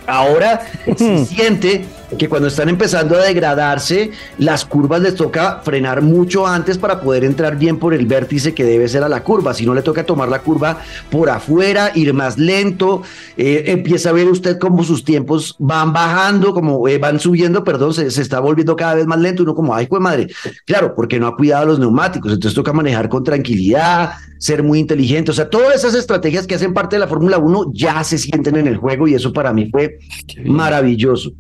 Ahora 0.09 0.63
se 0.97 1.25
siente 1.27 1.85
que 2.19 2.29
cuando 2.29 2.49
están 2.49 2.69
empezando 2.69 3.17
a 3.17 3.23
degradarse, 3.23 4.11
las 4.39 4.65
curvas 4.65 5.01
les 5.01 5.15
toca 5.15 5.61
frenar 5.65 6.03
mucho 6.03 6.47
antes 6.47 6.79
para 6.79 7.01
poder 7.01 7.25
entrar 7.25 7.59
bien 7.59 7.79
por 7.79 7.95
el 7.95 8.07
vértice 8.07 8.55
que 8.55 8.65
debe 8.65 8.89
ser 8.89 9.03
a 9.03 9.09
la 9.09 9.23
curva. 9.23 9.55
Si 9.55 9.67
no, 9.67 9.75
le 9.75 9.83
toca 9.83 10.05
tomar 10.05 10.29
la 10.29 10.41
curva 10.41 10.79
por 11.11 11.31
afuera, 11.31 11.91
ir 11.95 12.15
más 12.15 12.39
lento. 12.39 13.03
eh, 13.37 13.65
empieza 13.67 14.11
a 14.11 14.13
ver 14.13 14.29
usted 14.29 14.59
cómo 14.59 14.85
sus 14.85 15.05
tiempos 15.05 15.57
van 15.59 15.93
bajando, 15.93 16.55
como 16.55 16.87
eh, 16.89 16.99
van 16.99 17.19
subiendo, 17.19 17.65
perdón, 17.65 17.93
se, 17.93 18.11
se 18.11 18.23
está 18.23 18.41
volviendo 18.41 18.77
cada 18.77 18.95
vez 18.95 19.07
más 19.07 19.19
lento. 19.19 19.43
Uno 19.43 19.55
como, 19.55 19.75
ay, 19.75 19.87
pues 19.87 20.01
madre, 20.01 20.29
claro, 20.65 20.95
porque 20.95 21.19
no 21.19 21.27
ha 21.27 21.37
cuidado 21.37 21.67
los 21.67 21.79
neumáticos. 21.79 22.33
Entonces 22.33 22.55
toca 22.55 22.73
manejar 22.73 23.09
con 23.09 23.25
tranquilidad, 23.25 24.13
ser 24.39 24.63
muy 24.63 24.79
inteligente. 24.79 25.33
O 25.33 25.35
sea, 25.35 25.51
todas 25.51 25.75
esas 25.75 25.95
estrategias 25.95 26.47
que 26.47 26.55
hacen 26.55 26.73
parte 26.73 26.97
de 26.97 27.01
la 27.01 27.09
Fórmula 27.09 27.39
1 27.39 27.73
ya 27.75 28.03
se 28.05 28.19
sienten 28.19 28.57
en 28.57 28.69
el 28.69 28.77
juego 28.77 29.09
y 29.09 29.15
eso 29.15 29.33
para 29.33 29.53
mí 29.53 29.69
fue 29.71 29.99
maravilloso. 30.45 31.33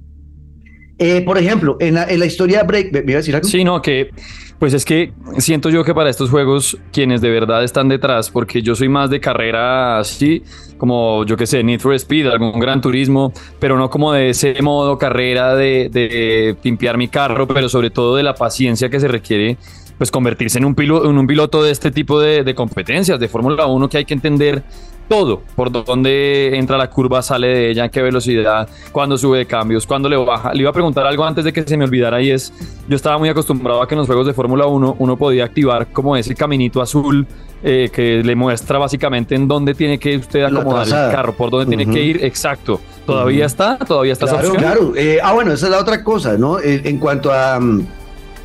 Eh, 0.99 1.21
por 1.23 1.37
ejemplo, 1.37 1.77
en 1.79 1.95
la, 1.95 2.05
en 2.05 2.19
la 2.19 2.27
historia 2.27 2.63
Break, 2.63 2.93
¿me, 2.93 3.03
me 3.03 3.13
iba 3.13 3.19
a 3.19 3.21
decir 3.21 3.35
algo? 3.35 3.47
Sí, 3.47 3.65
no, 3.65 3.83
que 3.83 4.11
pues 4.59 4.73
es 4.73 4.87
que 4.87 5.13
siento 5.37 5.69
yo 5.69 5.85
que 5.85 5.93
para 5.95 6.09
estos 6.09 6.31
juegos 6.31 6.79
quienes 6.91 7.21
de 7.21 7.29
verdad 7.29 7.63
están 7.63 7.89
detrás, 7.89 8.31
porque 8.31 8.63
yo 8.63 8.75
soy 8.75 8.89
más 8.89 9.11
de 9.11 9.21
carrera 9.21 9.99
así, 9.99 10.43
como 10.79 11.25
yo 11.27 11.37
que 11.37 11.47
sé, 11.47 11.63
Need 11.63 11.81
for 11.81 11.95
Speed, 11.95 12.27
algún 12.27 12.59
gran 12.59 12.81
turismo, 12.81 13.33
pero 13.59 13.77
no 13.77 13.91
como 13.91 14.13
de 14.15 14.31
ese 14.31 14.61
modo 14.63 14.97
carrera 14.97 15.55
de, 15.55 15.91
de 15.93 16.57
pimpear 16.63 16.97
mi 16.97 17.09
carro, 17.09 17.47
pero 17.47 17.69
sobre 17.69 17.91
todo 17.91 18.17
de 18.17 18.23
la 18.23 18.35
paciencia 18.35 18.89
que 18.89 18.99
se 18.99 19.09
requiere 19.09 19.59
pues 19.99 20.11
convertirse 20.11 20.59
en 20.59 20.65
un, 20.65 20.75
piloto, 20.75 21.09
en 21.09 21.19
un 21.19 21.27
piloto 21.27 21.63
de 21.63 21.71
este 21.71 21.91
tipo 21.91 22.21
de, 22.21 22.45
de 22.45 22.55
competencias, 22.55 23.19
de 23.19 23.29
Fórmula 23.29 23.67
1, 23.67 23.89
que 23.89 23.99
hay 23.99 24.05
que 24.05 24.15
entender 24.15 24.63
todo, 25.09 25.43
por 25.55 25.71
dónde 25.71 26.57
entra 26.57 26.77
la 26.77 26.89
curva, 26.91 27.23
sale 27.23 27.47
de 27.49 27.71
ella, 27.71 27.85
en 27.85 27.91
qué 27.91 28.03
velocidad, 28.03 28.69
cuándo 28.93 29.17
sube 29.17 29.39
de 29.39 29.47
cambios, 29.47 29.87
cuándo 29.87 30.09
le 30.09 30.17
baja. 30.17 30.53
Le 30.53 30.61
iba 30.63 30.71
a 30.71 30.73
preguntar 30.73 31.07
algo 31.07 31.25
antes 31.25 31.45
de 31.45 31.53
que 31.53 31.63
se 31.63 31.77
me 31.77 31.85
olvidara 31.85 32.21
y 32.21 32.31
es, 32.31 32.53
yo 32.89 32.97
estaba 32.97 33.19
muy 33.19 33.29
acostumbrado 33.29 33.83
a 33.83 33.89
que 33.89 33.95
en 33.95 33.99
los 34.01 34.07
juegos 34.07 34.27
de 34.27 34.35
Fórmula 34.35 34.67
1 34.67 34.97
uno 34.99 35.17
podía 35.17 35.45
activar 35.45 35.87
como 35.93 36.17
ese 36.17 36.35
caminito 36.35 36.81
azul 36.83 37.27
eh, 37.63 37.89
que 37.93 38.23
le 38.23 38.37
muestra 38.37 38.79
básicamente 38.79 39.35
en 39.35 39.49
dónde 39.49 39.75
tiene 39.75 39.99
que 39.99 40.17
usted 40.17 40.45
acomodar 40.45 40.87
el 40.87 40.93
carro, 41.15 41.33
por 41.35 41.51
dónde 41.51 41.75
tiene 41.77 41.91
que 41.93 42.03
ir, 42.03 42.25
exacto. 42.25 42.81
¿Todavía 43.07 43.47
está? 43.47 43.79
¿Todavía 43.79 44.13
está 44.13 44.27
esa 44.27 44.35
Claro, 44.39 44.49
opción? 44.53 44.63
claro. 44.73 44.93
Eh, 44.97 45.19
ah, 45.23 45.33
bueno, 45.33 45.53
esa 45.53 45.67
es 45.67 45.73
la 45.73 45.79
otra 45.81 46.03
cosa, 46.05 46.37
¿no? 46.37 46.59
Eh, 46.59 46.83
en 46.85 46.99
cuanto 46.99 47.33
a 47.33 47.59
mm, 47.59 47.87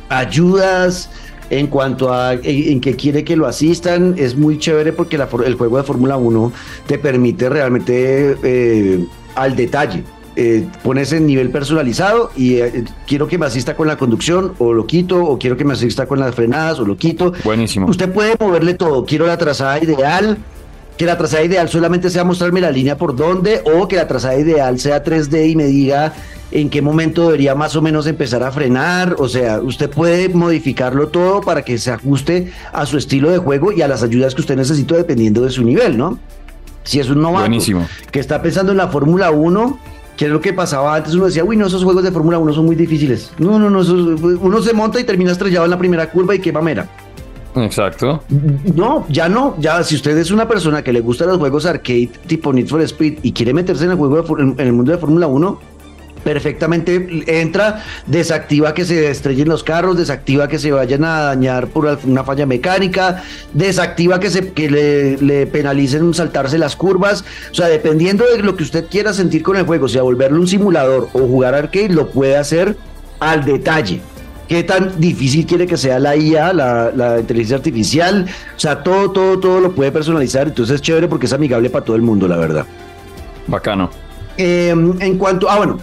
ayudas, 0.08 1.10
en 1.50 1.66
cuanto 1.66 2.12
a 2.12 2.34
en, 2.34 2.80
que 2.80 2.96
quiere 2.96 3.24
que 3.24 3.36
lo 3.36 3.46
asistan, 3.46 4.14
es 4.16 4.36
muy 4.36 4.58
chévere 4.58 4.92
porque 4.92 5.18
la 5.18 5.28
el 5.44 5.54
juego 5.54 5.76
de 5.76 5.82
Fórmula 5.82 6.16
1 6.16 6.52
te 6.86 6.98
permite 6.98 7.48
realmente 7.48 8.36
eh, 8.42 9.04
al 9.34 9.56
detalle. 9.56 10.02
Eh, 10.34 10.66
pones 10.82 11.12
en 11.12 11.26
nivel 11.26 11.50
personalizado 11.50 12.30
y 12.34 12.54
eh, 12.54 12.84
quiero 13.06 13.28
que 13.28 13.36
me 13.36 13.44
asista 13.44 13.76
con 13.76 13.86
la 13.86 13.98
conducción 13.98 14.54
o 14.56 14.72
lo 14.72 14.86
quito, 14.86 15.22
o 15.22 15.38
quiero 15.38 15.58
que 15.58 15.64
me 15.66 15.74
asista 15.74 16.06
con 16.06 16.20
las 16.20 16.34
frenadas 16.34 16.78
o 16.80 16.86
lo 16.86 16.96
quito. 16.96 17.34
Buenísimo. 17.44 17.86
Usted 17.86 18.10
puede 18.10 18.34
moverle 18.40 18.72
todo. 18.72 19.04
Quiero 19.04 19.26
la 19.26 19.36
trazada 19.36 19.78
ideal. 19.82 20.38
que 20.96 21.06
la 21.06 21.18
trazada 21.18 21.42
ideal 21.42 21.68
solamente 21.68 22.10
sea 22.10 22.22
mostrarme 22.22 22.60
la 22.60 22.70
línea 22.70 22.96
por 22.96 23.16
dónde 23.16 23.62
o 23.64 23.88
que 23.88 23.96
la 23.96 24.06
trazada 24.06 24.38
ideal 24.38 24.78
sea 24.78 25.02
3D 25.02 25.50
y 25.50 25.56
me 25.56 25.64
diga 25.64 26.12
en 26.52 26.70
qué 26.70 26.82
momento 26.82 27.24
debería 27.26 27.54
más 27.54 27.74
o 27.76 27.82
menos 27.82 28.06
empezar 28.06 28.42
a 28.42 28.52
frenar. 28.52 29.16
O 29.18 29.28
sea, 29.28 29.60
usted 29.60 29.90
puede 29.90 30.28
modificarlo 30.28 31.08
todo 31.08 31.40
para 31.40 31.62
que 31.62 31.78
se 31.78 31.90
ajuste 31.90 32.52
a 32.72 32.86
su 32.86 32.98
estilo 32.98 33.30
de 33.30 33.38
juego 33.38 33.72
y 33.72 33.82
a 33.82 33.88
las 33.88 34.02
ayudas 34.02 34.34
que 34.34 34.40
usted 34.42 34.56
necesita 34.56 34.94
dependiendo 34.96 35.42
de 35.42 35.50
su 35.50 35.64
nivel, 35.64 35.96
¿no? 35.98 36.18
Si 36.84 37.00
es 37.00 37.08
un 37.10 37.20
novato 37.22 37.40
Buenísimo. 37.42 37.86
que 38.10 38.20
está 38.20 38.42
pensando 38.42 38.72
en 38.72 38.78
la 38.78 38.88
Fórmula 38.88 39.30
1, 39.30 39.78
que 40.16 40.26
es 40.26 40.30
lo 40.30 40.40
que 40.40 40.52
pasaba 40.52 40.94
antes, 40.96 41.14
uno 41.14 41.26
decía, 41.26 41.44
uy, 41.44 41.56
no, 41.56 41.66
esos 41.66 41.84
juegos 41.84 42.02
de 42.04 42.10
Fórmula 42.12 42.38
1 42.38 42.52
son 42.52 42.66
muy 42.66 42.76
difíciles. 42.76 43.32
No, 43.38 43.58
no, 43.58 43.70
no, 43.70 43.80
esos- 43.82 44.20
uno 44.20 44.62
se 44.62 44.72
monta 44.72 44.98
y 45.00 45.04
termina 45.04 45.32
estrellado 45.32 45.64
en 45.64 45.70
la 45.70 45.78
primera 45.78 46.10
curva 46.10 46.34
y 46.34 46.38
qué 46.40 46.52
mamera. 46.52 46.88
Exacto. 47.54 48.22
No, 48.74 49.04
ya 49.10 49.28
no, 49.28 49.54
ya 49.58 49.82
si 49.84 49.94
usted 49.94 50.16
es 50.16 50.30
una 50.30 50.48
persona 50.48 50.82
que 50.82 50.92
le 50.92 51.00
gusta 51.00 51.26
los 51.26 51.36
juegos 51.38 51.66
arcade 51.66 52.10
tipo 52.26 52.50
Need 52.52 52.66
for 52.66 52.80
Speed 52.80 53.18
y 53.22 53.32
quiere 53.32 53.52
meterse 53.52 53.84
en 53.84 53.90
el 53.90 53.96
juego 53.98 54.22
de 54.22 54.42
en 54.42 54.66
el 54.66 54.72
mundo 54.72 54.90
de 54.92 54.98
Fórmula 54.98 55.26
1, 55.26 55.60
perfectamente 56.24 57.24
entra, 57.26 57.84
desactiva 58.06 58.74
que 58.74 58.84
se 58.84 59.10
estrellen 59.10 59.48
los 59.48 59.62
carros, 59.62 59.96
desactiva 59.96 60.48
que 60.48 60.58
se 60.58 60.72
vayan 60.72 61.04
a 61.04 61.20
dañar 61.22 61.68
por 61.68 61.98
una 62.04 62.24
falla 62.24 62.46
mecánica, 62.46 63.22
desactiva 63.52 64.20
que 64.20 64.30
se 64.30 64.52
que 64.52 64.70
le, 64.70 65.16
le 65.18 65.46
penalicen 65.46 66.14
saltarse 66.14 66.58
las 66.58 66.76
curvas, 66.76 67.24
o 67.50 67.54
sea, 67.54 67.68
dependiendo 67.68 68.24
de 68.24 68.42
lo 68.42 68.56
que 68.56 68.62
usted 68.62 68.86
quiera 68.88 69.12
sentir 69.12 69.42
con 69.42 69.56
el 69.56 69.64
juego, 69.64 69.88
sea 69.88 70.02
volverlo 70.02 70.40
un 70.40 70.48
simulador 70.48 71.08
o 71.12 71.20
jugar 71.20 71.54
arcade, 71.54 71.90
lo 71.90 72.10
puede 72.10 72.36
hacer 72.36 72.76
al 73.20 73.44
detalle 73.44 74.00
qué 74.52 74.62
tan 74.64 75.00
difícil 75.00 75.46
quiere 75.46 75.66
que 75.66 75.78
sea 75.78 75.98
la 75.98 76.14
IA, 76.14 76.52
la, 76.52 76.92
la 76.94 77.20
inteligencia 77.20 77.56
artificial, 77.56 78.26
o 78.54 78.60
sea, 78.60 78.82
todo, 78.82 79.10
todo, 79.10 79.38
todo 79.38 79.60
lo 79.60 79.72
puede 79.72 79.90
personalizar, 79.90 80.48
entonces 80.48 80.74
es 80.74 80.82
chévere 80.82 81.08
porque 81.08 81.24
es 81.24 81.32
amigable 81.32 81.70
para 81.70 81.84
todo 81.84 81.96
el 81.96 82.02
mundo, 82.02 82.28
la 82.28 82.36
verdad. 82.36 82.66
Bacano. 83.46 83.88
Eh, 84.36 84.68
en 84.70 85.18
cuanto, 85.18 85.48
ah, 85.48 85.56
bueno, 85.56 85.78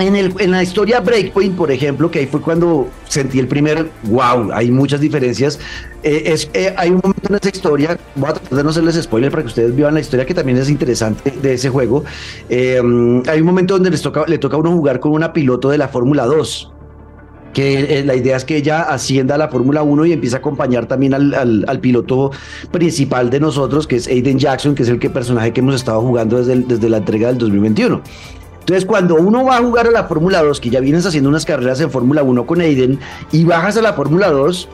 en, 0.00 0.16
el, 0.16 0.34
en 0.38 0.50
la 0.50 0.62
historia 0.62 1.00
Breakpoint, 1.00 1.56
por 1.56 1.70
ejemplo, 1.70 2.10
que 2.10 2.20
ahí 2.20 2.26
fue 2.26 2.40
cuando 2.40 2.88
sentí 3.08 3.38
el 3.38 3.46
primer, 3.48 3.90
wow, 4.04 4.50
hay 4.52 4.70
muchas 4.70 5.00
diferencias. 5.00 5.58
eh, 6.02 6.22
es, 6.26 6.50
eh, 6.54 6.74
hay 6.76 6.90
un 6.90 7.00
momento 7.02 7.28
en 7.28 7.34
esa 7.36 7.48
historia, 7.48 7.98
voy 8.14 8.30
a 8.30 8.32
tratar 8.34 8.56
de 8.58 8.64
no 8.64 8.70
hacerles 8.70 8.94
spoiler 9.02 9.30
para 9.30 9.42
que 9.42 9.48
ustedes 9.48 9.74
vean 9.76 9.94
la 9.94 10.00
historia 10.00 10.24
que 10.26 10.34
también 10.34 10.58
es 10.58 10.70
interesante 10.70 11.30
de 11.42 11.54
ese 11.54 11.68
juego. 11.70 12.04
Eh, 12.48 12.80
hay 13.28 13.40
un 13.40 13.46
momento 13.46 13.74
donde 13.74 13.90
les 13.90 14.02
toca, 14.02 14.24
le 14.26 14.38
toca 14.38 14.56
a 14.56 14.60
uno 14.60 14.72
jugar 14.72 15.00
con 15.00 15.12
una 15.12 15.32
piloto 15.32 15.68
de 15.70 15.78
la 15.78 15.88
Fórmula 15.88 16.24
2 16.26 16.72
que 17.52 17.98
eh, 17.98 18.04
la 18.04 18.14
idea 18.14 18.36
es 18.36 18.44
que 18.44 18.56
ella 18.56 18.82
ascienda 18.82 19.34
a 19.34 19.38
la 19.38 19.48
Fórmula 19.48 19.82
1 19.82 20.06
y 20.06 20.12
empiece 20.12 20.36
a 20.36 20.38
acompañar 20.38 20.86
también 20.86 21.14
al, 21.14 21.34
al- 21.34 21.64
al 21.66 21.80
piloto 21.80 22.30
principal 22.70 23.28
de 23.28 23.40
nosotros, 23.40 23.88
que 23.88 23.96
es 23.96 24.06
Aiden 24.06 24.38
Jackson, 24.38 24.76
que 24.76 24.84
es 24.84 24.88
el 24.88 25.00
que, 25.00 25.10
personaje 25.10 25.52
que 25.52 25.58
hemos 25.58 25.74
estado 25.74 26.00
jugando 26.00 26.38
desde, 26.38 26.52
el- 26.52 26.68
desde 26.68 26.88
la 26.88 26.98
entrega 26.98 27.26
del 27.26 27.38
2021. 27.38 28.02
Entonces, 28.60 28.84
cuando 28.84 29.16
uno 29.16 29.44
va 29.44 29.56
a 29.56 29.62
jugar 29.62 29.88
a 29.88 29.90
la 29.90 30.04
Fórmula 30.04 30.42
2, 30.42 30.60
que 30.60 30.70
ya 30.70 30.80
vienes 30.80 31.06
haciendo 31.06 31.28
unas 31.28 31.44
carreras 31.44 31.80
en 31.80 31.90
Fórmula 31.90 32.22
1 32.22 32.46
con 32.46 32.60
Aiden, 32.60 33.00
y 33.32 33.44
bajas 33.44 33.76
a 33.76 33.82
la 33.82 33.94
Fórmula 33.94 34.30
2, 34.30 34.68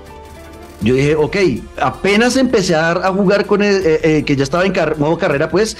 yo 0.82 0.94
dije, 0.94 1.14
ok, 1.16 1.36
apenas 1.80 2.36
empecé 2.36 2.74
a, 2.74 2.94
jugar 3.12 3.46
con, 3.46 3.62
el, 3.62 3.76
eh, 3.86 4.00
eh, 4.02 4.24
que 4.24 4.36
ya 4.36 4.42
estaba 4.42 4.64
en 4.64 4.74
modo 4.98 5.16
carrera, 5.16 5.48
pues, 5.48 5.76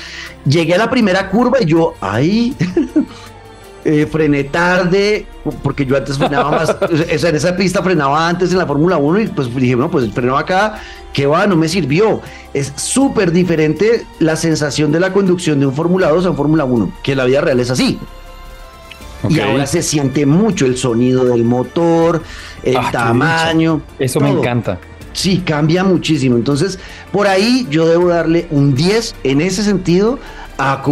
llegué 0.46 0.74
a 0.74 0.78
la 0.78 0.88
primera 0.88 1.28
curva 1.28 1.60
y 1.60 1.66
yo, 1.66 1.94
ay, 2.00 2.56
eh, 3.88 4.04
frené 4.10 4.42
tarde, 4.44 5.26
porque 5.62 5.86
yo 5.86 5.96
antes 5.96 6.18
frenaba 6.18 6.50
más, 6.50 6.70
o 6.80 7.18
sea, 7.18 7.30
en 7.30 7.36
esa 7.36 7.56
pista 7.56 7.82
frenaba 7.84 8.28
antes 8.28 8.50
en 8.50 8.58
la 8.58 8.66
Fórmula 8.66 8.96
1 8.96 9.20
y 9.20 9.26
pues 9.28 9.54
dije, 9.54 9.76
no, 9.76 9.88
pues 9.88 10.10
freno 10.12 10.36
acá, 10.36 10.80
que 11.12 11.26
va, 11.26 11.46
no 11.46 11.54
me 11.54 11.68
sirvió. 11.68 12.20
Es 12.52 12.72
súper 12.74 13.30
diferente 13.30 14.04
la 14.18 14.34
sensación 14.34 14.90
de 14.90 14.98
la 14.98 15.12
conducción 15.12 15.60
de 15.60 15.66
un 15.66 15.72
Fórmula 15.74 16.08
2 16.08 16.26
a 16.26 16.30
un 16.30 16.36
Fórmula 16.36 16.64
1, 16.64 16.92
que 17.04 17.14
la 17.14 17.24
vida 17.26 17.40
real 17.42 17.60
es 17.60 17.70
así. 17.70 17.96
Y 19.28 19.38
ahora 19.40 19.66
se 19.66 19.82
siente 19.82 20.26
mucho 20.26 20.66
el 20.66 20.76
sonido 20.76 21.24
del 21.24 21.44
motor, 21.44 22.22
el 22.64 22.76
Ah, 22.76 22.90
tamaño. 22.92 23.82
Eso 23.98 24.20
me 24.20 24.30
encanta. 24.30 24.78
Sí, 25.12 25.38
cambia 25.38 25.82
muchísimo. 25.84 26.36
Entonces, 26.36 26.78
por 27.12 27.26
ahí 27.26 27.66
yo 27.70 27.86
debo 27.86 28.08
darle 28.08 28.46
un 28.50 28.74
10 28.74 29.14
en 29.24 29.40
ese 29.40 29.62
sentido 29.62 30.18
a 30.58 30.82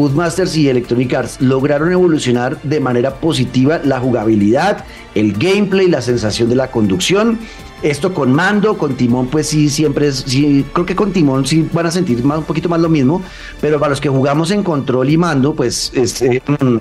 y 0.54 0.68
Electronic 0.68 1.14
Arts. 1.14 1.40
Lograron 1.40 1.90
evolucionar 1.92 2.60
de 2.62 2.80
manera 2.80 3.14
positiva 3.14 3.80
la 3.82 4.00
jugabilidad, 4.00 4.84
el 5.14 5.32
gameplay, 5.32 5.88
la 5.88 6.02
sensación 6.02 6.48
de 6.48 6.56
la 6.56 6.70
conducción. 6.70 7.38
Esto 7.82 8.14
con 8.14 8.32
mando, 8.32 8.78
con 8.78 8.96
timón, 8.96 9.28
pues 9.28 9.48
sí, 9.48 9.68
siempre 9.68 10.08
es, 10.08 10.24
sí, 10.26 10.64
creo 10.72 10.86
que 10.86 10.96
con 10.96 11.12
timón 11.12 11.46
sí 11.46 11.68
van 11.72 11.86
a 11.86 11.90
sentir 11.90 12.24
más, 12.24 12.38
un 12.38 12.44
poquito 12.44 12.68
más 12.68 12.80
lo 12.80 12.88
mismo, 12.88 13.22
pero 13.60 13.78
para 13.78 13.90
los 13.90 14.00
que 14.00 14.08
jugamos 14.08 14.50
en 14.50 14.62
control 14.62 15.10
y 15.10 15.18
mando, 15.18 15.54
pues 15.54 15.92
es 15.94 16.22
eh, 16.22 16.42
mm, 16.46 16.76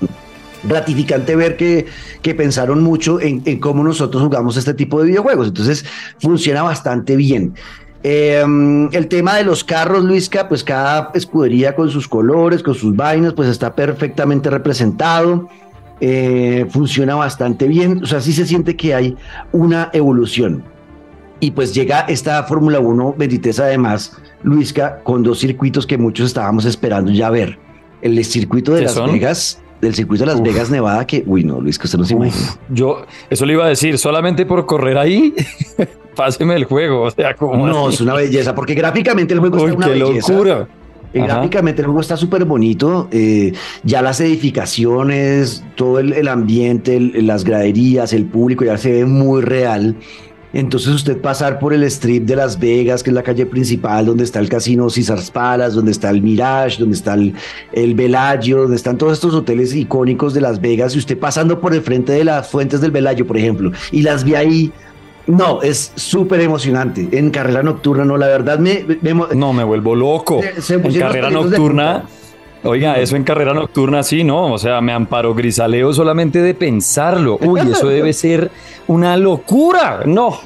gratificante 0.66 1.36
ver 1.36 1.58
que, 1.58 1.84
que 2.22 2.34
pensaron 2.34 2.82
mucho 2.82 3.20
en 3.20 3.60
cómo 3.60 3.84
nosotros 3.84 4.22
jugamos 4.22 4.56
este 4.56 4.72
tipo 4.72 5.00
de 5.00 5.08
videojuegos. 5.08 5.48
Entonces, 5.48 5.84
funciona 6.20 6.62
bastante 6.62 7.16
bien. 7.16 7.54
Eh, 8.06 8.44
el 8.92 9.08
tema 9.08 9.36
de 9.36 9.44
los 9.44 9.64
carros, 9.64 10.04
Luisca, 10.04 10.46
pues 10.46 10.62
cada 10.62 11.10
escudería 11.14 11.74
con 11.74 11.90
sus 11.90 12.06
colores, 12.06 12.62
con 12.62 12.74
sus 12.74 12.94
vainas, 12.94 13.32
pues 13.32 13.48
está 13.48 13.74
perfectamente 13.74 14.50
representado. 14.50 15.48
Eh, 16.00 16.66
funciona 16.68 17.14
bastante 17.14 17.66
bien. 17.66 18.02
O 18.02 18.06
sea, 18.06 18.20
sí 18.20 18.34
se 18.34 18.46
siente 18.46 18.76
que 18.76 18.94
hay 18.94 19.16
una 19.52 19.88
evolución. 19.94 20.62
Y 21.40 21.52
pues 21.52 21.74
llega 21.74 22.00
esta 22.00 22.42
Fórmula 22.44 22.78
1 22.78 23.14
23 23.16 23.60
además, 23.60 24.18
Luisca, 24.42 25.00
con 25.02 25.22
dos 25.22 25.38
circuitos 25.40 25.86
que 25.86 25.96
muchos 25.96 26.26
estábamos 26.26 26.66
esperando 26.66 27.10
ya 27.10 27.30
ver. 27.30 27.58
El 28.02 28.22
circuito 28.22 28.72
de 28.72 28.80
¿Qué 28.80 28.84
Las 28.84 28.94
son? 28.94 29.12
Vegas, 29.12 29.62
del 29.84 29.94
circuito 29.94 30.24
de 30.24 30.32
Las 30.32 30.40
Uf. 30.40 30.46
Vegas, 30.46 30.70
Nevada, 30.70 31.06
que, 31.06 31.22
uy, 31.26 31.44
no, 31.44 31.60
Luis, 31.60 31.78
que 31.78 31.86
usted 31.86 31.98
no 31.98 32.04
se 32.04 32.14
imagina. 32.14 32.56
Yo, 32.70 33.04
eso 33.30 33.46
le 33.46 33.52
iba 33.52 33.64
a 33.64 33.68
decir, 33.68 33.96
solamente 33.98 34.44
por 34.46 34.66
correr 34.66 34.98
ahí, 34.98 35.32
páseme 36.16 36.54
el 36.56 36.64
juego. 36.64 37.02
O 37.02 37.10
sea, 37.10 37.34
como 37.34 37.66
No, 37.66 37.86
así? 37.86 37.94
es 37.94 38.00
una 38.00 38.14
belleza, 38.14 38.54
porque 38.54 38.74
gráficamente 38.74 39.32
el 39.34 39.40
juego 39.40 39.56
Uy, 39.58 39.64
está 39.70 39.76
una 39.76 39.86
qué 39.86 39.92
belleza. 39.92 40.32
locura. 40.32 40.68
Eh, 41.12 41.20
Ajá. 41.20 41.26
Gráficamente 41.34 41.80
el 41.82 41.86
juego 41.86 42.00
está 42.00 42.16
súper 42.16 42.44
bonito. 42.44 43.08
eh, 43.12 43.52
ya 43.84 44.02
las 44.02 44.20
edificaciones, 44.20 45.64
todo 45.76 45.98
el, 46.00 46.12
el 46.12 46.28
ambiente, 46.28 46.96
el- 46.96 47.26
las 47.26 47.44
graderías, 47.44 48.12
el 48.12 48.24
público 48.26 48.64
ya 48.64 48.76
se 48.78 48.90
ve 48.92 49.04
muy 49.06 49.42
real. 49.42 49.96
Entonces 50.54 50.88
usted 50.94 51.20
pasar 51.20 51.58
por 51.58 51.74
el 51.74 51.82
strip 51.84 52.24
de 52.24 52.36
Las 52.36 52.58
Vegas, 52.58 53.02
que 53.02 53.10
es 53.10 53.14
la 53.14 53.22
calle 53.24 53.44
principal, 53.44 54.06
donde 54.06 54.22
está 54.24 54.38
el 54.38 54.48
casino 54.48 54.86
Caesars 54.88 55.30
Palace, 55.30 55.74
donde 55.74 55.90
está 55.90 56.08
el 56.10 56.22
Mirage, 56.22 56.78
donde 56.78 56.94
está 56.96 57.14
el, 57.14 57.34
el 57.72 57.94
Bellagio, 57.94 58.58
donde 58.62 58.76
están 58.76 58.96
todos 58.96 59.14
estos 59.14 59.34
hoteles 59.34 59.74
icónicos 59.74 60.32
de 60.32 60.40
Las 60.40 60.60
Vegas, 60.60 60.94
y 60.94 60.98
usted 60.98 61.18
pasando 61.18 61.60
por 61.60 61.74
el 61.74 61.82
frente 61.82 62.12
de 62.12 62.24
las 62.24 62.48
fuentes 62.48 62.80
del 62.80 62.92
Bellagio, 62.92 63.26
por 63.26 63.36
ejemplo, 63.36 63.72
y 63.90 64.02
las 64.02 64.24
ve 64.24 64.36
ahí, 64.36 64.72
no, 65.26 65.60
es 65.62 65.90
súper 65.96 66.40
emocionante. 66.40 67.08
En 67.12 67.30
carrera 67.30 67.62
nocturna, 67.62 68.04
no, 68.04 68.16
la 68.16 68.26
verdad 68.28 68.58
me... 68.58 68.84
No, 69.34 69.52
me 69.52 69.64
vuelvo 69.64 69.96
loco. 69.96 70.40
Se- 70.42 70.60
se 70.62 70.74
en 70.74 70.82
carrera 71.00 71.28
de 71.28 71.34
nocturna. 71.34 72.04
Oiga, 72.64 72.98
eso 73.00 73.16
en 73.16 73.24
carrera 73.24 73.54
nocturna 73.54 74.02
sí, 74.02 74.24
¿no? 74.24 74.52
O 74.52 74.58
sea, 74.58 74.80
me 74.80 74.92
amparó 74.92 75.34
grisaleo 75.34 75.92
solamente 75.92 76.40
de 76.42 76.54
pensarlo. 76.54 77.38
Uy, 77.42 77.60
eso 77.60 77.88
debe 77.88 78.12
ser 78.14 78.50
una 78.86 79.16
locura. 79.16 80.02
No. 80.06 80.38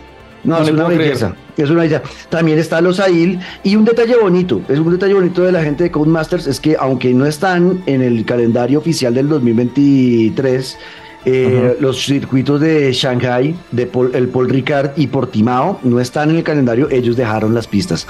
No, 0.45 0.59
No 0.59 0.63
es 0.65 0.71
una 0.71 0.89
belleza. 0.89 1.35
Es 1.57 1.69
una 1.71 1.81
belleza. 1.83 2.03
También 2.29 2.59
está 2.59 2.81
los 2.81 3.01
AIL 3.01 3.41
y 3.65 3.75
un 3.75 3.85
detalle 3.85 4.17
bonito, 4.17 4.61
es 4.69 4.79
un 4.79 4.93
detalle 4.93 5.13
bonito 5.15 5.43
de 5.43 5.51
la 5.51 5.63
gente 5.63 5.83
de 5.85 5.91
Codemasters, 5.91 6.47
es 6.47 6.61
que 6.61 6.77
aunque 6.79 7.13
no 7.13 7.27
están 7.27 7.83
en 7.87 8.01
el 8.03 8.25
calendario 8.25 8.79
oficial 8.79 9.13
del 9.13 9.29
2023, 9.29 10.79
eh, 11.25 11.77
los 11.81 12.05
circuitos 12.05 12.61
de 12.61 12.93
Shanghai, 12.93 13.55
de 13.73 13.87
Paul- 13.87 14.13
el 14.15 14.29
Paul 14.29 14.49
Ricard 14.49 14.93
y 14.97 15.09
Portimao 15.09 15.81
no 15.83 15.99
están 16.01 16.31
en 16.31 16.37
el 16.37 16.43
calendario, 16.45 16.89
ellos 16.91 17.17
dejaron 17.17 17.53
las 17.55 17.67
pistas. 17.67 18.07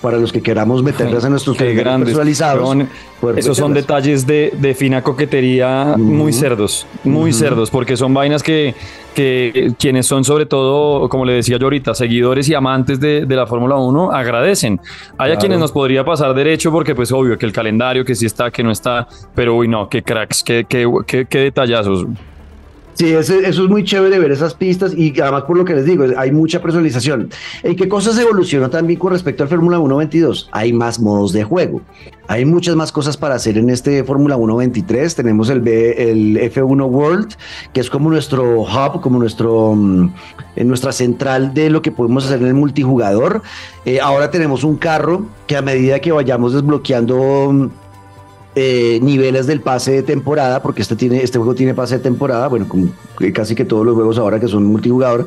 Para 0.00 0.16
los 0.16 0.32
que 0.32 0.40
queramos 0.40 0.82
meterlas 0.82 1.24
en 1.24 1.30
nuestros 1.32 1.58
grandes. 1.58 2.14
Son- 2.16 2.88
poder 3.20 3.38
Esos 3.38 3.56
son 3.58 3.72
meterlas. 3.72 3.86
detalles 4.02 4.26
de, 4.26 4.50
de 4.56 4.74
fina 4.74 5.02
coquetería 5.02 5.94
muy 5.98 6.30
Ujú. 6.30 6.40
cerdos, 6.40 6.86
muy 7.04 7.30
Ujú. 7.30 7.38
cerdos, 7.38 7.70
porque 7.70 7.98
son 7.98 8.14
vainas 8.14 8.42
que, 8.42 8.74
que 9.14 9.74
quienes 9.78 10.06
son 10.06 10.24
sobre 10.24 10.46
todo, 10.46 11.06
como 11.10 11.26
le 11.26 11.34
decía 11.34 11.58
yo 11.58 11.66
ahorita, 11.66 11.94
seguidores 11.94 12.48
y 12.48 12.54
amantes 12.54 12.98
de, 12.98 13.26
de 13.26 13.36
la 13.36 13.46
Fórmula 13.46 13.76
1 13.76 14.10
agradecen. 14.10 14.80
Hay 15.18 15.32
a 15.32 15.34
Claro. 15.34 15.40
quienes 15.40 15.58
nos 15.58 15.70
podría 15.72 16.02
pasar 16.02 16.32
derecho 16.34 16.72
porque 16.72 16.94
pues 16.94 17.12
obvio 17.12 17.36
que 17.36 17.44
el 17.44 17.52
calendario, 17.52 18.02
que 18.02 18.14
sí 18.14 18.24
está, 18.24 18.50
que 18.50 18.62
no 18.62 18.70
está, 18.70 19.06
pero 19.34 19.54
uy 19.56 19.68
no, 19.68 19.86
qué 19.90 20.02
cracks, 20.02 20.42
qué, 20.42 20.64
qué, 20.66 20.88
qué, 21.06 21.26
qué 21.26 21.38
detallazos. 21.40 22.06
Sí, 22.94 23.12
eso, 23.12 23.34
es 23.34 23.58
muy 23.58 23.84
chévere 23.84 24.18
ver 24.18 24.30
esas 24.30 24.54
pistas 24.54 24.92
y 24.94 25.18
además 25.20 25.44
por 25.44 25.56
lo 25.56 25.64
que 25.64 25.74
les 25.74 25.84
digo, 25.84 26.04
hay 26.16 26.32
mucha 26.32 26.60
personalización. 26.60 27.30
¿En 27.62 27.76
qué 27.76 27.88
cosas 27.88 28.18
evolucionó 28.18 28.68
también 28.68 28.98
con 28.98 29.12
respecto 29.12 29.42
al 29.42 29.48
Fórmula 29.48 29.78
1 29.78 29.96
22? 29.96 30.48
Hay 30.52 30.72
más 30.72 31.00
modos 31.00 31.32
de 31.32 31.44
juego. 31.44 31.80
Hay 32.28 32.44
muchas 32.44 32.76
más 32.76 32.92
cosas 32.92 33.16
para 33.16 33.34
hacer 33.34 33.58
en 33.58 33.70
este 33.70 34.04
Fórmula 34.04 34.36
1 34.36 34.54
23. 34.54 35.14
Tenemos 35.14 35.50
el, 35.50 35.60
B, 35.60 36.10
el 36.10 36.36
F1 36.52 36.88
World, 36.88 37.34
que 37.72 37.80
es 37.80 37.90
como 37.90 38.10
nuestro 38.10 38.60
hub, 38.60 39.00
como 39.00 39.18
nuestro, 39.18 39.74
mm, 39.74 40.12
en 40.56 40.68
nuestra 40.68 40.92
central 40.92 41.54
de 41.54 41.70
lo 41.70 41.82
que 41.82 41.90
podemos 41.90 42.26
hacer 42.26 42.40
en 42.40 42.46
el 42.46 42.54
multijugador. 42.54 43.42
Eh, 43.84 43.98
ahora 44.00 44.30
tenemos 44.30 44.62
un 44.62 44.76
carro 44.76 45.26
que 45.46 45.56
a 45.56 45.62
medida 45.62 45.98
que 46.00 46.12
vayamos 46.12 46.52
desbloqueando 46.52 47.50
mm, 47.52 47.68
eh, 48.54 48.98
niveles 49.02 49.46
del 49.46 49.60
pase 49.60 49.92
de 49.92 50.02
temporada, 50.02 50.62
porque 50.62 50.82
este, 50.82 50.96
tiene, 50.96 51.22
este 51.22 51.38
juego 51.38 51.54
tiene 51.54 51.74
pase 51.74 51.98
de 51.98 52.02
temporada, 52.02 52.48
bueno, 52.48 52.66
como 52.68 52.88
casi 53.32 53.54
que 53.54 53.64
todos 53.64 53.86
los 53.86 53.94
juegos 53.94 54.18
ahora 54.18 54.40
que 54.40 54.48
son 54.48 54.64
multijugador, 54.64 55.26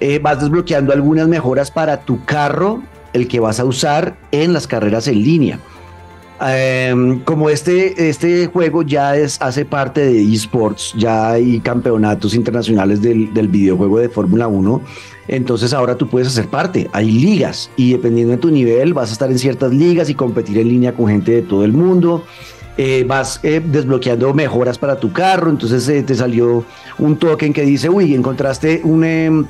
eh, 0.00 0.18
vas 0.18 0.40
desbloqueando 0.40 0.92
algunas 0.92 1.28
mejoras 1.28 1.70
para 1.70 2.00
tu 2.00 2.24
carro, 2.24 2.82
el 3.12 3.28
que 3.28 3.40
vas 3.40 3.60
a 3.60 3.64
usar 3.64 4.16
en 4.30 4.52
las 4.52 4.66
carreras 4.66 5.06
en 5.06 5.22
línea. 5.22 5.58
Em, 6.44 7.20
como 7.20 7.50
este, 7.50 8.08
este 8.08 8.46
juego 8.46 8.82
ya 8.82 9.16
es, 9.16 9.40
hace 9.40 9.64
parte 9.64 10.00
de 10.00 10.22
esports, 10.32 10.92
ya 10.96 11.32
hay 11.32 11.60
campeonatos 11.60 12.34
internacionales 12.34 13.00
del, 13.00 13.32
del 13.32 13.48
videojuego 13.48 13.98
de 13.98 14.08
Fórmula 14.08 14.48
1, 14.48 14.82
entonces 15.28 15.72
ahora 15.72 15.96
tú 15.96 16.08
puedes 16.08 16.28
hacer 16.28 16.48
parte. 16.48 16.88
Hay 16.92 17.10
ligas 17.10 17.70
y 17.76 17.92
dependiendo 17.92 18.32
de 18.32 18.38
tu 18.38 18.50
nivel 18.50 18.92
vas 18.92 19.10
a 19.10 19.12
estar 19.12 19.30
en 19.30 19.38
ciertas 19.38 19.72
ligas 19.72 20.10
y 20.10 20.14
competir 20.14 20.58
en 20.58 20.68
línea 20.68 20.94
con 20.94 21.08
gente 21.08 21.32
de 21.32 21.42
todo 21.42 21.64
el 21.64 21.72
mundo. 21.72 22.24
Eh, 22.78 23.04
vas 23.06 23.38
eh, 23.42 23.60
desbloqueando 23.62 24.32
mejoras 24.32 24.78
para 24.78 24.96
tu 24.96 25.12
carro, 25.12 25.50
entonces 25.50 25.86
eh, 25.90 26.02
te 26.02 26.14
salió 26.14 26.64
un 26.98 27.18
token 27.18 27.52
que 27.52 27.62
dice, 27.62 27.90
uy, 27.90 28.14
encontraste 28.14 28.80
un 28.84 29.04
em, 29.04 29.44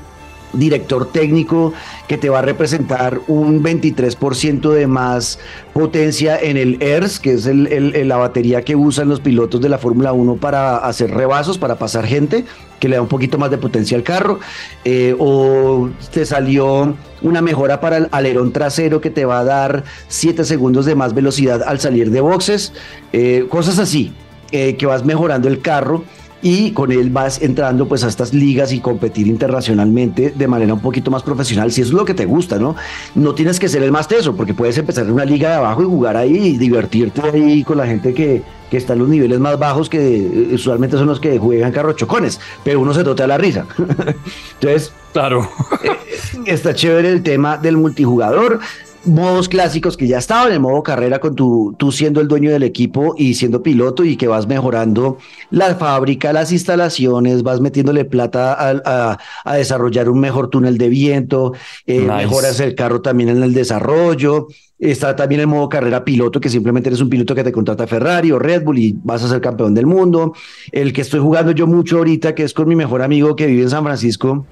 director 0.53 1.11
técnico 1.11 1.73
que 2.07 2.17
te 2.17 2.29
va 2.29 2.39
a 2.39 2.41
representar 2.41 3.19
un 3.27 3.63
23% 3.63 4.69
de 4.69 4.87
más 4.87 5.39
potencia 5.73 6.39
en 6.39 6.57
el 6.57 6.81
ERS, 6.81 7.19
que 7.19 7.33
es 7.33 7.45
el, 7.45 8.07
la 8.07 8.17
batería 8.17 8.63
que 8.63 8.75
usan 8.75 9.09
los 9.09 9.19
pilotos 9.19 9.61
de 9.61 9.69
la 9.69 9.77
Fórmula 9.77 10.13
1 10.13 10.35
para 10.37 10.77
hacer 10.77 11.11
rebasos, 11.11 11.57
para 11.57 11.75
pasar 11.75 12.05
gente, 12.05 12.45
que 12.79 12.89
le 12.89 12.97
da 12.97 13.01
un 13.01 13.07
poquito 13.07 13.37
más 13.37 13.49
de 13.49 13.57
potencia 13.57 13.97
al 13.97 14.03
carro, 14.03 14.39
eh, 14.83 15.15
o 15.17 15.89
te 16.11 16.25
salió 16.25 16.95
una 17.21 17.41
mejora 17.41 17.79
para 17.79 17.97
el 17.97 18.09
alerón 18.11 18.51
trasero 18.51 19.01
que 19.01 19.09
te 19.09 19.25
va 19.25 19.39
a 19.39 19.43
dar 19.43 19.83
7 20.07 20.43
segundos 20.43 20.85
de 20.85 20.95
más 20.95 21.13
velocidad 21.13 21.63
al 21.63 21.79
salir 21.79 22.11
de 22.11 22.21
boxes, 22.21 22.73
eh, 23.13 23.45
cosas 23.49 23.79
así, 23.79 24.13
eh, 24.51 24.75
que 24.75 24.85
vas 24.85 25.03
mejorando 25.03 25.47
el 25.47 25.61
carro 25.61 26.03
y 26.43 26.71
con 26.71 26.91
él 26.91 27.09
vas 27.09 27.41
entrando 27.41 27.87
pues 27.87 28.03
a 28.03 28.09
estas 28.09 28.33
ligas 28.33 28.73
y 28.73 28.81
competir 28.81 29.27
internacionalmente 29.27 30.33
de 30.35 30.47
manera 30.47 30.73
un 30.73 30.81
poquito 30.81 31.09
más 31.09 31.23
profesional, 31.23 31.71
si 31.71 31.81
eso 31.81 31.91
es 31.91 31.95
lo 31.95 32.05
que 32.05 32.13
te 32.13 32.25
gusta, 32.25 32.59
¿no? 32.59 32.75
No 33.15 33.33
tienes 33.33 33.59
que 33.59 33.69
ser 33.69 33.81
el 33.81 33.93
más 33.93 34.09
teso, 34.09 34.35
porque 34.35 34.53
puedes 34.53 34.77
empezar 34.77 35.05
en 35.05 35.13
una 35.13 35.23
liga 35.23 35.49
de 35.49 35.55
abajo 35.55 35.81
y 35.81 35.85
jugar 35.85 36.17
ahí 36.17 36.35
y 36.35 36.57
divertirte 36.57 37.21
ahí 37.21 37.63
con 37.63 37.77
la 37.77 37.87
gente 37.87 38.13
que, 38.13 38.43
que 38.69 38.75
está 38.75 38.91
en 38.91 38.99
los 38.99 39.07
niveles 39.07 39.39
más 39.39 39.57
bajos, 39.57 39.89
que 39.89 40.17
eh, 40.17 40.49
usualmente 40.53 40.97
son 40.97 41.07
los 41.07 41.21
que 41.21 41.39
juegan 41.39 41.71
carrochocones, 41.71 42.41
pero 42.63 42.81
uno 42.81 42.93
se 42.93 43.05
toca 43.05 43.25
la 43.25 43.37
risa. 43.37 43.65
Entonces, 44.55 44.91
claro. 45.13 45.49
Eh, 45.81 46.41
está 46.45 46.75
chévere 46.75 47.07
el 47.07 47.23
tema 47.23 47.55
del 47.57 47.77
multijugador 47.77 48.59
modos 49.05 49.49
clásicos 49.49 49.97
que 49.97 50.07
ya 50.07 50.17
estaban, 50.17 50.51
el 50.51 50.59
modo 50.59 50.83
carrera 50.83 51.19
con 51.19 51.35
tu, 51.35 51.75
tú 51.77 51.91
siendo 51.91 52.21
el 52.21 52.27
dueño 52.27 52.51
del 52.51 52.63
equipo 52.63 53.15
y 53.17 53.33
siendo 53.33 53.61
piloto 53.61 54.03
y 54.03 54.15
que 54.15 54.27
vas 54.27 54.47
mejorando 54.47 55.17
la 55.51 55.75
fábrica, 55.75 56.33
las 56.33 56.51
instalaciones, 56.51 57.43
vas 57.43 57.59
metiéndole 57.59 58.05
plata 58.05 58.53
a, 58.53 59.17
a, 59.43 59.55
desarrollar 59.55 60.09
un 60.09 60.19
mejor 60.19 60.49
túnel 60.49 60.77
de 60.77 60.89
viento, 60.89 61.53
eh, 61.85 62.01
mejoras 62.01 62.59
el 62.59 62.75
carro 62.75 63.01
también 63.01 63.29
en 63.29 63.43
el 63.43 63.53
desarrollo. 63.53 64.47
Está 64.79 65.15
también 65.15 65.39
el 65.39 65.47
modo 65.47 65.69
carrera 65.69 66.03
piloto, 66.03 66.41
que 66.41 66.49
simplemente 66.49 66.89
eres 66.89 66.99
un 66.99 67.09
piloto 67.09 67.33
que 67.33 67.43
te 67.43 67.53
contrata 67.53 67.87
Ferrari 67.87 68.31
o 68.31 68.39
Red 68.39 68.63
Bull 68.63 68.79
y 68.79 68.95
vas 69.03 69.23
a 69.23 69.29
ser 69.29 69.39
campeón 69.39 69.73
del 69.73 69.85
mundo. 69.85 70.33
El 70.73 70.91
que 70.91 71.01
estoy 71.01 71.21
jugando 71.21 71.51
yo 71.51 71.67
mucho 71.67 71.99
ahorita, 71.99 72.35
que 72.35 72.43
es 72.43 72.53
con 72.53 72.67
mi 72.67 72.75
mejor 72.75 73.01
amigo 73.01 73.35
que 73.35 73.47
vive 73.47 73.63
en 73.63 73.69
San 73.69 73.83
Francisco, 73.83 74.45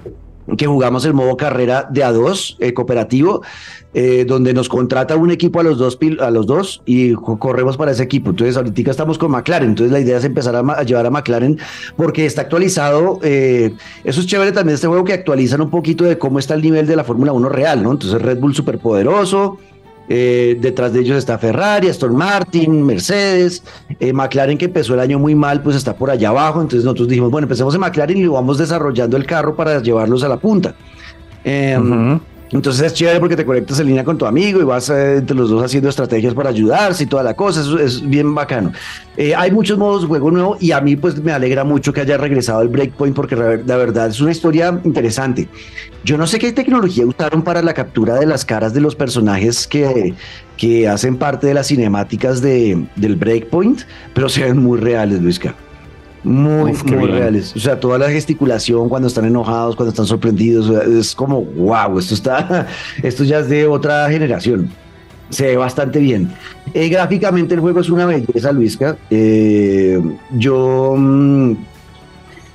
que 0.58 0.68
jugamos 0.68 1.06
el 1.06 1.14
modo 1.14 1.38
carrera 1.38 1.88
de 1.90 2.04
A2 2.04 2.58
eh, 2.60 2.74
cooperativo, 2.74 3.42
eh, 3.94 4.26
donde 4.26 4.54
nos 4.54 4.70
contrata 4.70 5.16
un 5.16 5.32
equipo 5.32 5.60
a 5.60 5.64
los 5.64 5.78
dos 5.78 5.98
a 6.20 6.32
los 6.32 6.46
dos 6.46 6.82
y 6.86 7.14
corremos 7.14 7.78
para 7.78 7.92
ese 7.92 8.04
equipo. 8.04 8.30
Entonces 8.30 8.56
ahorita 8.58 8.92
estamos 8.92 9.18
con 9.18 9.32
McLaren, 9.32 9.70
entonces 9.70 9.92
la 9.92 10.00
idea 10.00 10.18
es 10.18 10.24
empezar 10.24 10.56
a, 10.56 10.84
llevar 10.84 11.06
a 11.06 11.10
McLaren 11.10 11.60
porque 11.96 12.26
está 12.26 12.42
actualizado. 12.42 13.20
Eh, 13.22 13.74
eso 14.04 14.22
es 14.22 14.28
chévere 14.28 14.52
también 14.52 14.76
este 14.76 14.88
juego 14.88 15.04
que 15.04 15.14
actualizan 15.14 15.62
un 15.62 15.70
poquito 15.70 16.04
de 16.06 16.18
cómo 16.18 16.40
está 16.40 16.54
el 16.54 16.62
nivel 16.62 16.88
de 16.88 16.96
la 16.96 17.04
Fórmula 17.04 17.34
1 17.34 17.50
real, 17.50 17.84
¿no? 17.84 17.92
Entonces 17.92 18.22
Red 18.22 18.40
Bull 18.40 18.56
súper 18.56 18.80
poderoso, 18.80 19.58
eh, 20.14 20.58
detrás 20.60 20.92
de 20.92 21.00
ellos 21.00 21.18
está 21.18 21.38
Ferrari, 21.38 21.88
Aston 21.88 22.14
Martin, 22.14 22.86
Mercedes, 22.86 23.64
eh, 23.98 24.12
McLaren 24.12 24.58
que 24.58 24.66
empezó 24.66 24.94
el 24.94 25.00
año 25.00 25.18
muy 25.18 25.36
mal, 25.36 25.62
pues 25.64 25.78
está 25.78 25.96
por 25.96 26.12
allá 26.12 26.28
abajo. 26.28 26.60
Entonces 26.60 26.84
nosotros 26.84 27.08
dijimos, 27.08 27.32
bueno, 27.32 27.46
empecemos 27.46 27.74
en 27.76 27.80
McLaren 27.80 28.18
y 28.18 28.28
vamos 28.28 28.58
desarrollando 28.58 29.16
el 29.16 29.26
carro 29.26 29.56
para 29.56 29.82
llevarlos 29.82 30.22
a 30.26 30.28
la 30.28 30.36
punta. 30.36 30.76
Em, 31.46 32.20
entonces 32.52 32.86
es 32.86 32.94
chévere 32.94 33.20
porque 33.20 33.36
te 33.36 33.46
conectas 33.46 33.80
en 33.80 33.88
línea 33.88 34.04
con 34.04 34.18
tu 34.18 34.26
amigo 34.26 34.60
y 34.60 34.64
vas 34.64 34.90
eh, 34.90 35.18
entre 35.18 35.36
los 35.36 35.50
dos 35.50 35.64
haciendo 35.64 35.90
estrategias 35.90 36.34
para 36.34 36.50
ayudarse 36.50 37.04
y 37.04 37.08
toda 37.08 37.24
la 37.24 37.34
cosa. 37.34 37.62
Eso 37.62 37.80
es 37.80 38.08
bien 38.08 38.36
bacano. 38.36 38.74
Eh, 39.16 39.34
hay 39.36 39.52
muchos 39.52 39.78
modos 39.78 40.02
de 40.02 40.08
juego 40.08 40.32
nuevo 40.32 40.58
y 40.60 40.72
a 40.72 40.82
mí 40.82 40.96
pues 40.96 41.22
me 41.22 41.32
alegra 41.32 41.64
mucho 41.64 41.94
que 41.94 42.02
haya 42.02 42.18
regresado 42.18 42.62
el 42.62 42.68
Breakpoint 42.68 43.16
porque 43.16 43.36
la 43.36 43.78
verdad 43.78 44.08
es 44.08 44.20
una 44.20 44.32
historia 44.32 44.80
interesante. 44.84 45.48
Yo 46.04 46.18
no 46.18 46.28
sé 46.28 46.40
qué 46.40 46.52
tecnología 46.52 47.06
usaron 47.06 47.42
para 47.42 47.62
la 47.62 47.74
captura 47.74 48.16
de 48.16 48.26
las 48.26 48.44
caras 48.44 48.74
de 48.74 48.82
los 48.82 48.96
personajes 48.96 49.68
que, 49.68 50.14
que 50.58 50.88
hacen 50.88 51.18
parte 51.18 51.48
de 51.48 51.54
las 51.54 51.68
cinemáticas 51.68 52.42
de, 52.42 52.86
del 52.96 53.16
Breakpoint, 53.16 53.82
pero 54.14 54.28
se 54.28 54.44
ven 54.44 54.58
muy 54.58 54.80
reales, 54.80 55.22
Luisca 55.22 55.56
muy, 56.24 56.74
muy 56.86 57.08
reales. 57.08 57.56
O 57.56 57.60
sea, 57.60 57.80
toda 57.80 57.98
la 57.98 58.10
gesticulación 58.10 58.90
cuando 58.90 59.08
están 59.08 59.26
enojados, 59.26 59.76
cuando 59.76 59.90
están 59.90 60.06
sorprendidos, 60.06 60.70
es 60.88 61.16
como, 61.16 61.44
wow, 61.44 61.98
esto 61.98 62.14
está, 62.14 62.68
esto 63.04 63.24
ya 63.24 63.40
es 63.40 63.50
de 63.50 63.66
otra 63.66 64.10
generación. 64.10 64.70
Se 65.30 65.48
ve 65.48 65.58
bastante 65.58 66.00
bien. 66.00 66.32
Eh, 66.74 66.90
gráficamente 66.90 67.56
el 67.56 67.62
juego 67.62 67.80
es 67.80 67.90
una 67.90 68.06
belleza, 68.06 68.52
Luisca. 68.52 68.98
Eh, 69.10 70.00
yo, 70.32 70.96
mm, 70.98 71.54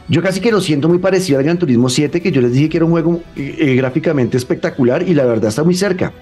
yo 0.09 0.23
casi 0.23 0.41
que 0.41 0.53
lo 0.53 0.61
siento 0.61 0.89
muy 0.89 0.99
parecido 0.99 1.39
al 1.39 1.45
Gran 1.45 1.59
Turismo 1.59 1.89
7, 1.89 2.21
que 2.21 2.31
yo 2.31 2.41
les 2.41 2.53
dije 2.53 2.69
que 2.69 2.77
era 2.77 2.85
un 2.85 2.93
juego 2.93 3.23
eh, 3.35 3.75
gráficamente 3.77 4.37
espectacular 4.37 5.03
y 5.09 5.15
la 5.15 5.25
verdad 5.25 5.49
está 5.49 5.65
muy 5.65 5.75
cerca. 5.75 6.13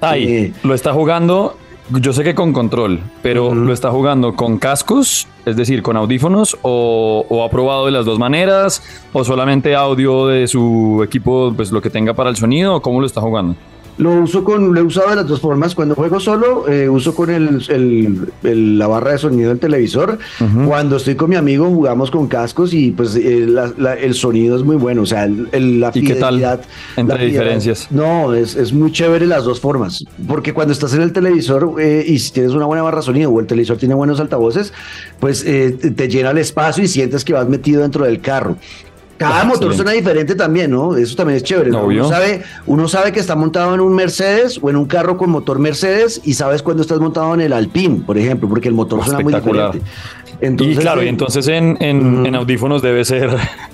Ahí, 0.00 0.52
lo 0.62 0.74
está 0.74 0.92
jugando 0.92 1.56
yo 1.90 2.12
sé 2.12 2.24
que 2.24 2.34
con 2.34 2.52
control, 2.52 3.00
pero 3.22 3.54
¿lo 3.54 3.72
está 3.72 3.90
jugando 3.90 4.34
con 4.34 4.58
cascos? 4.58 5.28
Es 5.44 5.56
decir, 5.56 5.82
con 5.82 5.96
audífonos 5.96 6.56
o, 6.62 7.44
ha 7.44 7.50
probado 7.50 7.86
de 7.86 7.92
las 7.92 8.04
dos 8.04 8.18
maneras 8.18 8.82
o 9.12 9.24
solamente 9.24 9.74
audio 9.74 10.26
de 10.26 10.48
su 10.48 11.02
equipo, 11.04 11.52
pues 11.54 11.70
lo 11.70 11.80
que 11.80 11.90
tenga 11.90 12.14
para 12.14 12.30
el 12.30 12.36
sonido 12.36 12.76
o 12.76 12.82
cómo 12.82 13.00
lo 13.00 13.06
está 13.06 13.20
jugando. 13.20 13.54
Lo 13.98 14.12
uso 14.12 14.44
con, 14.44 14.74
lo 14.74 14.80
he 14.80 14.82
usado 14.82 15.10
de 15.10 15.16
las 15.16 15.26
dos 15.26 15.40
formas. 15.40 15.74
Cuando 15.74 15.94
juego 15.94 16.20
solo, 16.20 16.68
eh, 16.68 16.88
uso 16.88 17.14
con 17.14 17.30
el, 17.30 18.28
la 18.42 18.86
barra 18.86 19.12
de 19.12 19.18
sonido 19.18 19.48
del 19.48 19.58
televisor. 19.58 20.18
Cuando 20.66 20.96
estoy 20.96 21.14
con 21.14 21.30
mi 21.30 21.36
amigo, 21.36 21.66
jugamos 21.68 22.10
con 22.10 22.26
cascos 22.28 22.74
y 22.74 22.90
pues 22.90 23.16
eh, 23.16 23.46
el 24.00 24.14
sonido 24.14 24.56
es 24.56 24.62
muy 24.62 24.76
bueno. 24.76 25.02
O 25.02 25.06
sea, 25.06 25.26
la 25.26 25.90
¿Y 25.94 26.02
qué 26.02 26.14
tal 26.16 26.42
entre 26.96 27.26
diferencias? 27.26 27.88
No, 27.90 28.34
es, 28.34 28.54
es, 28.54 28.72
muy 28.72 28.92
chévere 28.92 29.26
las 29.26 29.44
dos 29.44 29.60
formas. 29.60 30.04
Porque 30.28 30.52
cuando 30.52 30.72
estás 30.72 30.92
en 30.94 31.02
el 31.02 31.12
televisor 31.12 31.76
eh, 31.80 32.04
y 32.06 32.18
si 32.18 32.32
tienes 32.32 32.52
una 32.52 32.66
buena 32.66 32.82
barra 32.82 32.98
de 32.98 33.04
sonido 33.04 33.30
o 33.30 33.40
el 33.40 33.46
televisor 33.46 33.78
tiene 33.78 33.94
buenos 33.94 34.20
altavoces, 34.20 34.72
pues 35.20 35.44
te 35.44 36.08
llena 36.08 36.30
el 36.30 36.38
espacio 36.38 36.84
y 36.84 36.88
sientes 36.88 37.24
que 37.24 37.32
vas 37.32 37.48
metido 37.48 37.82
dentro 37.82 38.04
del 38.04 38.20
carro. 38.20 38.56
Cada 39.16 39.44
motor 39.44 39.74
suena 39.74 39.92
diferente 39.92 40.34
también, 40.34 40.70
¿no? 40.70 40.96
Eso 40.96 41.16
también 41.16 41.38
es 41.38 41.42
chévere. 41.42 41.70
Uno, 41.72 42.08
sabe, 42.08 42.42
uno 42.66 42.88
sabe 42.88 43.12
que 43.12 43.20
está 43.20 43.34
montado 43.34 43.74
en 43.74 43.80
un 43.80 43.94
Mercedes 43.94 44.58
o 44.60 44.68
en 44.68 44.76
un 44.76 44.86
carro 44.86 45.16
con 45.16 45.30
motor 45.30 45.58
Mercedes 45.58 46.20
y 46.24 46.34
sabes 46.34 46.62
cuando 46.62 46.82
estás 46.82 47.00
montado 47.00 47.32
en 47.34 47.40
el 47.40 47.52
Alpine, 47.52 48.02
por 48.04 48.18
ejemplo, 48.18 48.48
porque 48.48 48.68
el 48.68 48.74
motor 48.74 49.02
suena 49.04 49.20
muy 49.20 49.32
diferente. 49.32 49.80
y 50.40 50.76
claro, 50.76 51.02
y 51.02 51.08
entonces 51.08 51.48
en, 51.48 51.76
en, 51.80 52.34
audífonos 52.34 52.82
debe 52.82 53.04
ser 53.04 53.30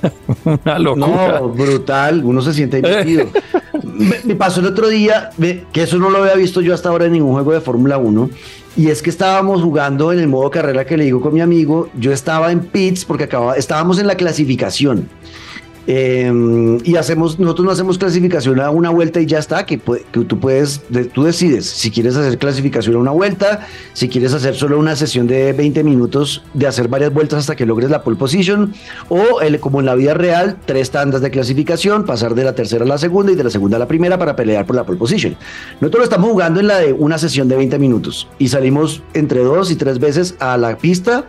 una 0.44 0.78
locura. 0.78 1.40
No, 1.40 1.48
brutal, 1.48 2.22
uno 2.24 2.40
se 2.40 2.52
siente 2.52 2.76
divertido. 2.76 3.26
me, 4.02 4.34
pasó 4.34 4.60
el 4.60 4.66
otro 4.66 4.88
día, 4.88 5.30
que 5.72 5.82
eso 5.82 5.98
no 5.98 6.10
lo 6.10 6.18
había 6.18 6.34
visto 6.34 6.60
yo 6.60 6.74
hasta 6.74 6.88
ahora 6.88 7.06
en 7.06 7.12
ningún 7.12 7.32
juego 7.32 7.52
de 7.52 7.60
Fórmula 7.60 7.98
1, 7.98 8.30
y 8.76 8.88
es 8.88 9.02
que 9.02 9.10
estábamos 9.10 9.62
jugando 9.62 10.12
en 10.12 10.18
el 10.18 10.28
modo 10.28 10.50
carrera 10.50 10.84
que 10.84 10.96
le 10.96 11.04
digo 11.04 11.20
con 11.20 11.34
mi 11.34 11.40
amigo, 11.40 11.88
yo 11.94 12.12
estaba 12.12 12.52
en 12.52 12.60
pits 12.60 13.04
porque 13.04 13.24
acababa, 13.24 13.56
estábamos 13.56 13.98
en 13.98 14.06
la 14.06 14.16
clasificación 14.16 15.08
Eh, 15.86 16.78
y 16.84 16.96
hacemos, 16.96 17.38
nosotros 17.38 17.64
no 17.66 17.72
hacemos 17.72 17.98
clasificación 17.98 18.60
a 18.60 18.70
una 18.70 18.90
vuelta 18.90 19.20
y 19.20 19.26
ya 19.26 19.38
está, 19.38 19.66
que, 19.66 19.78
que 19.78 20.20
tú 20.24 20.38
puedes, 20.38 20.82
tú 21.12 21.24
decides 21.24 21.66
si 21.66 21.90
quieres 21.90 22.16
hacer 22.16 22.38
clasificación 22.38 22.96
a 22.96 22.98
una 22.98 23.10
vuelta, 23.10 23.66
si 23.92 24.08
quieres 24.08 24.32
hacer 24.32 24.54
solo 24.54 24.78
una 24.78 24.94
sesión 24.96 25.26
de 25.26 25.52
20 25.52 25.82
minutos 25.84 26.44
de 26.54 26.66
hacer 26.66 26.88
varias 26.88 27.12
vueltas 27.12 27.40
hasta 27.40 27.56
que 27.56 27.66
logres 27.66 27.90
la 27.90 28.02
pole 28.02 28.16
position, 28.16 28.72
o 29.08 29.40
el, 29.40 29.58
como 29.60 29.80
en 29.80 29.86
la 29.86 29.94
vida 29.94 30.14
real, 30.14 30.56
tres 30.66 30.90
tandas 30.90 31.20
de 31.20 31.30
clasificación, 31.30 32.04
pasar 32.04 32.34
de 32.34 32.44
la 32.44 32.54
tercera 32.54 32.84
a 32.84 32.88
la 32.88 32.98
segunda 32.98 33.32
y 33.32 33.34
de 33.34 33.44
la 33.44 33.50
segunda 33.50 33.76
a 33.76 33.80
la 33.80 33.88
primera 33.88 34.18
para 34.18 34.36
pelear 34.36 34.66
por 34.66 34.76
la 34.76 34.84
pole 34.84 34.98
position. 34.98 35.36
Nosotros 35.80 36.00
lo 36.00 36.04
estamos 36.04 36.30
jugando 36.30 36.60
en 36.60 36.68
la 36.68 36.78
de 36.78 36.92
una 36.92 37.18
sesión 37.18 37.48
de 37.48 37.56
20 37.56 37.78
minutos 37.78 38.28
y 38.38 38.48
salimos 38.48 39.02
entre 39.14 39.40
dos 39.40 39.70
y 39.70 39.76
tres 39.76 39.98
veces 39.98 40.36
a 40.38 40.56
la 40.56 40.76
pista 40.76 41.26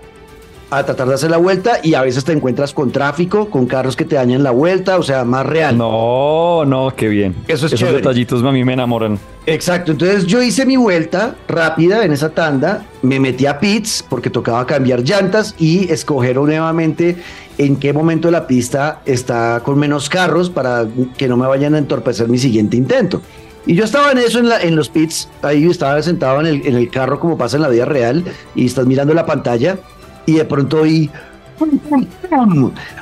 a 0.78 0.86
tratar 0.86 1.08
de 1.08 1.14
hacer 1.16 1.32
la 1.32 1.38
vuelta 1.38 1.80
y 1.84 1.94
a 1.94 2.02
veces 2.02 2.24
te 2.24 2.32
encuentras 2.32 2.74
con 2.74 2.92
tráfico, 2.92 3.50
con 3.50 3.66
carros 3.66 3.96
que 3.96 4.06
te 4.06 4.16
dañan 4.16 4.44
la 4.44 4.52
vuelta, 4.52 4.98
o 4.98 5.04
sea, 5.04 5.24
más 5.26 5.46
real. 5.46 5.78
No, 5.78 6.66
no, 6.66 6.94
qué 6.96 7.08
bien. 7.08 7.36
Eso 7.48 7.66
es 7.66 7.74
Esos 7.74 7.80
chévere. 7.80 7.98
detallitos 7.98 8.44
a 8.44 8.52
mí 8.52 8.64
me 8.64 8.74
enamoran. 8.74 9.20
Exacto, 9.46 9.92
entonces 9.92 10.26
yo 10.26 10.42
hice 10.42 10.66
mi 10.66 10.78
vuelta 10.78 11.36
rápida 11.48 12.06
en 12.06 12.14
esa 12.14 12.30
tanda, 12.30 12.86
me 13.02 13.20
metí 13.20 13.46
a 13.46 13.60
pits 13.60 14.06
porque 14.08 14.30
tocaba 14.30 14.66
cambiar 14.66 15.02
llantas 15.04 15.54
y 15.60 15.92
escoger 15.92 16.38
nuevamente 16.38 17.18
en 17.58 17.76
qué 17.76 17.92
momento 17.92 18.30
de 18.30 18.32
la 18.32 18.48
pista 18.48 19.02
está 19.06 19.62
con 19.64 19.78
menos 19.78 20.08
carros 20.10 20.50
para 20.50 20.88
que 21.18 21.28
no 21.28 21.36
me 21.38 21.46
vayan 21.46 21.76
a 21.76 21.78
entorpecer 21.78 22.30
mi 22.30 22.38
siguiente 22.38 22.78
intento. 22.78 23.22
Y 23.66 23.76
yo 23.76 23.86
estaba 23.86 24.12
en 24.12 24.18
eso, 24.18 24.40
en, 24.40 24.50
la, 24.50 24.62
en 24.62 24.76
los 24.76 24.90
pits, 24.90 25.30
ahí 25.42 25.66
estaba 25.70 26.02
sentado 26.02 26.42
en 26.42 26.48
el, 26.48 26.66
en 26.68 26.76
el 26.76 26.90
carro 26.90 27.20
como 27.20 27.38
pasa 27.38 27.56
en 27.56 27.62
la 27.64 27.70
vida 27.70 27.86
real 27.86 28.24
y 28.56 28.66
estás 28.66 28.86
mirando 28.86 29.14
la 29.14 29.26
pantalla 29.26 29.78
y 30.26 30.34
de 30.34 30.46
pronto 30.46 30.82
oí 30.82 31.10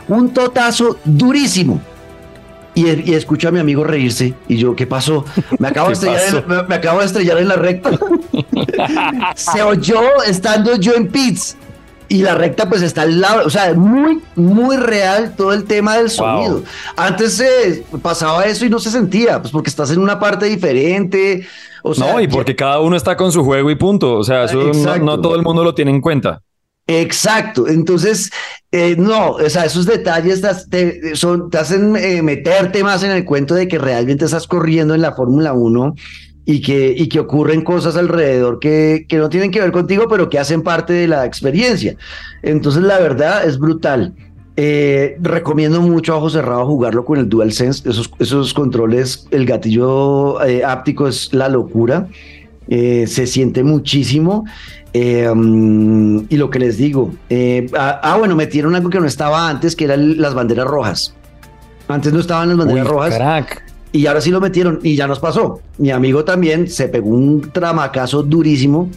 un 0.08 0.34
totazo 0.34 0.98
durísimo. 1.04 1.82
Y, 2.74 3.12
y, 3.12 3.16
escucho 3.16 3.50
a 3.50 3.52
mi 3.52 3.60
amigo 3.60 3.84
reírse 3.84 4.34
y 4.48 4.56
yo, 4.56 4.78
¿qué 4.78 4.88
pasó? 4.88 5.26
Me 5.60 5.68
acabo, 5.68 5.88
de 5.90 5.94
estrellar, 5.94 6.22
en, 6.26 6.48
me, 6.48 6.64
me 6.64 6.76
acabo 6.76 7.00
de 7.00 7.06
estrellar 7.06 7.38
en 7.40 7.50
la 7.50 7.58
recta. 7.58 7.92
Se 9.36 9.62
oyó 9.62 10.02
estando 10.26 10.78
yo 10.78 10.94
en 10.94 11.10
pits 11.10 11.58
y 12.12 12.24
la 12.24 12.36
recta 12.36 12.68
pues 12.68 12.82
está 12.82 13.04
al 13.04 13.22
lado, 13.22 13.48
o 13.48 13.50
sea, 13.50 13.74
muy, 13.74 14.22
muy 14.36 14.76
real 14.76 15.34
todo 15.38 15.54
el 15.54 15.64
tema 15.64 15.96
del 15.96 16.10
sonido. 16.10 16.56
Wow. 16.56 16.64
Antes 16.98 17.40
eh, 17.40 17.86
pasaba 18.02 18.44
eso 18.44 18.66
y 18.66 18.70
no 18.70 18.80
se 18.80 18.92
sentía, 18.92 19.42
pues 19.42 19.52
porque 19.52 19.70
estás 19.70 19.92
en 19.92 20.00
una 20.00 20.20
parte 20.20 20.46
diferente. 20.48 21.48
O 21.84 21.94
sea, 21.94 22.12
no, 22.12 22.20
y 22.20 22.28
porque 22.28 22.52
ya... 22.52 22.58
cada 22.58 22.80
uno 22.82 22.98
está 22.98 23.16
con 23.16 23.32
su 23.32 23.46
juego 23.46 23.72
y 23.72 23.76
punto. 23.76 24.18
O 24.18 24.26
sea, 24.26 24.44
eso 24.44 24.72
no, 24.74 24.98
no 24.98 25.22
todo 25.22 25.36
el 25.36 25.42
mundo 25.42 25.64
lo 25.64 25.74
tiene 25.74 25.92
en 25.92 26.02
cuenta. 26.02 26.42
Exacto, 26.88 27.68
entonces, 27.68 28.32
eh, 28.72 28.96
no, 28.98 29.32
o 29.32 29.50
sea, 29.50 29.66
esos 29.66 29.86
detalles 29.86 30.42
te, 30.70 31.16
son, 31.16 31.50
te 31.50 31.58
hacen 31.58 31.96
eh, 31.96 32.22
meterte 32.22 32.84
más 32.84 33.04
en 33.04 33.12
el 33.12 33.24
cuento 33.24 33.56
de 33.56 33.68
que 33.68 33.78
realmente 33.78 34.26
estás 34.26 34.48
corriendo 34.48 34.94
en 34.94 35.02
la 35.02 35.14
Fórmula 35.14 35.54
1 35.54 35.96
y 36.46 36.62
que, 36.62 36.94
y 36.98 37.08
que 37.08 37.20
ocurren 37.20 37.62
cosas 37.62 37.96
alrededor 37.96 38.60
que, 38.60 39.06
que 39.08 39.18
no 39.18 39.30
tienen 39.30 39.52
que 39.52 39.62
ver 39.62 39.72
contigo, 39.72 40.08
pero 40.10 40.30
que 40.30 40.40
hacen 40.40 40.64
parte 40.64 40.92
de 40.92 41.08
la 41.08 41.26
experiencia. 41.26 41.96
Entonces, 42.42 42.82
la 42.84 43.00
verdad 43.00 43.46
es 43.46 43.58
brutal. 43.58 44.14
Eh, 44.58 45.18
recomiendo 45.22 45.82
mucho 45.82 46.14
a 46.14 46.18
ojo 46.18 46.30
cerrado 46.30 46.66
jugarlo 46.66 47.06
con 47.06 47.18
el 47.18 47.30
DualSense, 47.30 47.90
esos, 47.90 48.12
esos 48.20 48.54
controles, 48.54 49.28
el 49.32 49.46
gatillo 49.46 50.44
eh, 50.44 50.66
áptico 50.66 51.08
es 51.08 51.34
la 51.34 51.48
locura, 51.48 52.10
eh, 52.72 53.06
se 53.06 53.28
siente 53.28 53.66
muchísimo. 53.66 54.46
Eh, 54.94 55.30
um, 55.30 56.26
y 56.30 56.38
lo 56.38 56.50
que 56.50 56.58
les 56.58 56.78
digo, 56.78 57.12
eh, 57.30 57.70
ah, 57.78 58.00
ah, 58.02 58.18
bueno, 58.18 58.34
metieron 58.38 58.76
algo 58.76 58.90
que 58.90 59.00
no 59.00 59.06
estaba 59.06 59.50
antes, 59.50 59.76
que 59.76 59.84
eran 59.84 60.22
las 60.22 60.34
banderas 60.34 60.68
rojas. 60.68 61.14
Antes 61.90 62.14
no 62.14 62.22
estaban 62.22 62.48
las 62.48 62.58
banderas 62.58 62.86
Uy, 62.86 62.90
rojas. 62.90 63.20
Y 63.92 64.06
ahora 64.06 64.22
sí 64.22 64.32
lo 64.32 64.40
metieron 64.40 64.80
y 64.84 64.96
ya 64.96 65.06
nos 65.06 65.20
pasó. 65.20 65.60
Mi 65.80 65.92
amigo 65.92 66.24
también 66.24 66.70
se 66.70 66.88
pegó 66.88 67.10
un 67.10 67.52
tramacazo 67.52 68.24
durísimo 68.24 68.90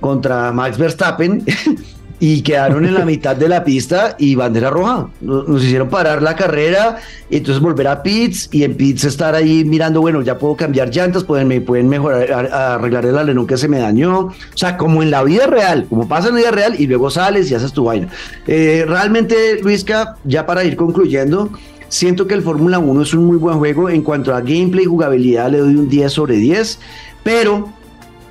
contra 0.00 0.50
Max 0.50 0.76
Verstappen 0.76 1.44
y 2.20 2.42
quedaron 2.42 2.84
en 2.84 2.92
la 2.92 3.06
mitad 3.06 3.34
de 3.34 3.48
la 3.48 3.64
pista 3.64 4.14
y 4.18 4.34
bandera 4.34 4.68
roja. 4.68 5.08
Nos 5.22 5.64
hicieron 5.64 5.88
parar 5.88 6.22
la 6.22 6.36
carrera 6.36 6.98
y 7.30 7.38
entonces 7.38 7.62
volver 7.62 7.88
a 7.88 8.02
pits 8.02 8.50
y 8.52 8.62
en 8.62 8.76
pits 8.76 9.04
estar 9.04 9.34
ahí 9.34 9.64
mirando, 9.64 10.02
bueno, 10.02 10.20
ya 10.20 10.38
puedo 10.38 10.54
cambiar 10.54 10.90
llantas, 10.90 11.24
pueden, 11.24 11.64
pueden 11.64 11.88
mejorar, 11.88 12.30
arreglar 12.52 13.06
el 13.06 13.16
alerón 13.16 13.46
que 13.46 13.56
se 13.56 13.68
me 13.68 13.78
dañó. 13.78 14.26
O 14.26 14.34
sea, 14.54 14.76
como 14.76 15.02
en 15.02 15.10
la 15.10 15.24
vida 15.24 15.46
real, 15.46 15.86
como 15.88 16.06
pasa 16.06 16.28
en 16.28 16.34
la 16.34 16.40
vida 16.40 16.50
real 16.50 16.74
y 16.78 16.86
luego 16.86 17.10
sales 17.10 17.50
y 17.50 17.54
haces 17.54 17.72
tu 17.72 17.84
vaina. 17.84 18.08
Eh, 18.46 18.84
realmente, 18.86 19.58
Luisca, 19.62 20.16
ya 20.24 20.44
para 20.44 20.62
ir 20.62 20.76
concluyendo, 20.76 21.50
Siento 21.90 22.28
que 22.28 22.34
el 22.34 22.42
Fórmula 22.42 22.78
1 22.78 23.02
es 23.02 23.14
un 23.14 23.24
muy 23.24 23.36
buen 23.36 23.58
juego. 23.58 23.90
En 23.90 24.02
cuanto 24.02 24.32
a 24.32 24.40
gameplay 24.40 24.84
y 24.84 24.86
jugabilidad, 24.86 25.50
le 25.50 25.58
doy 25.58 25.74
un 25.74 25.88
10 25.88 26.12
sobre 26.12 26.36
10. 26.36 26.78
Pero, 27.24 27.72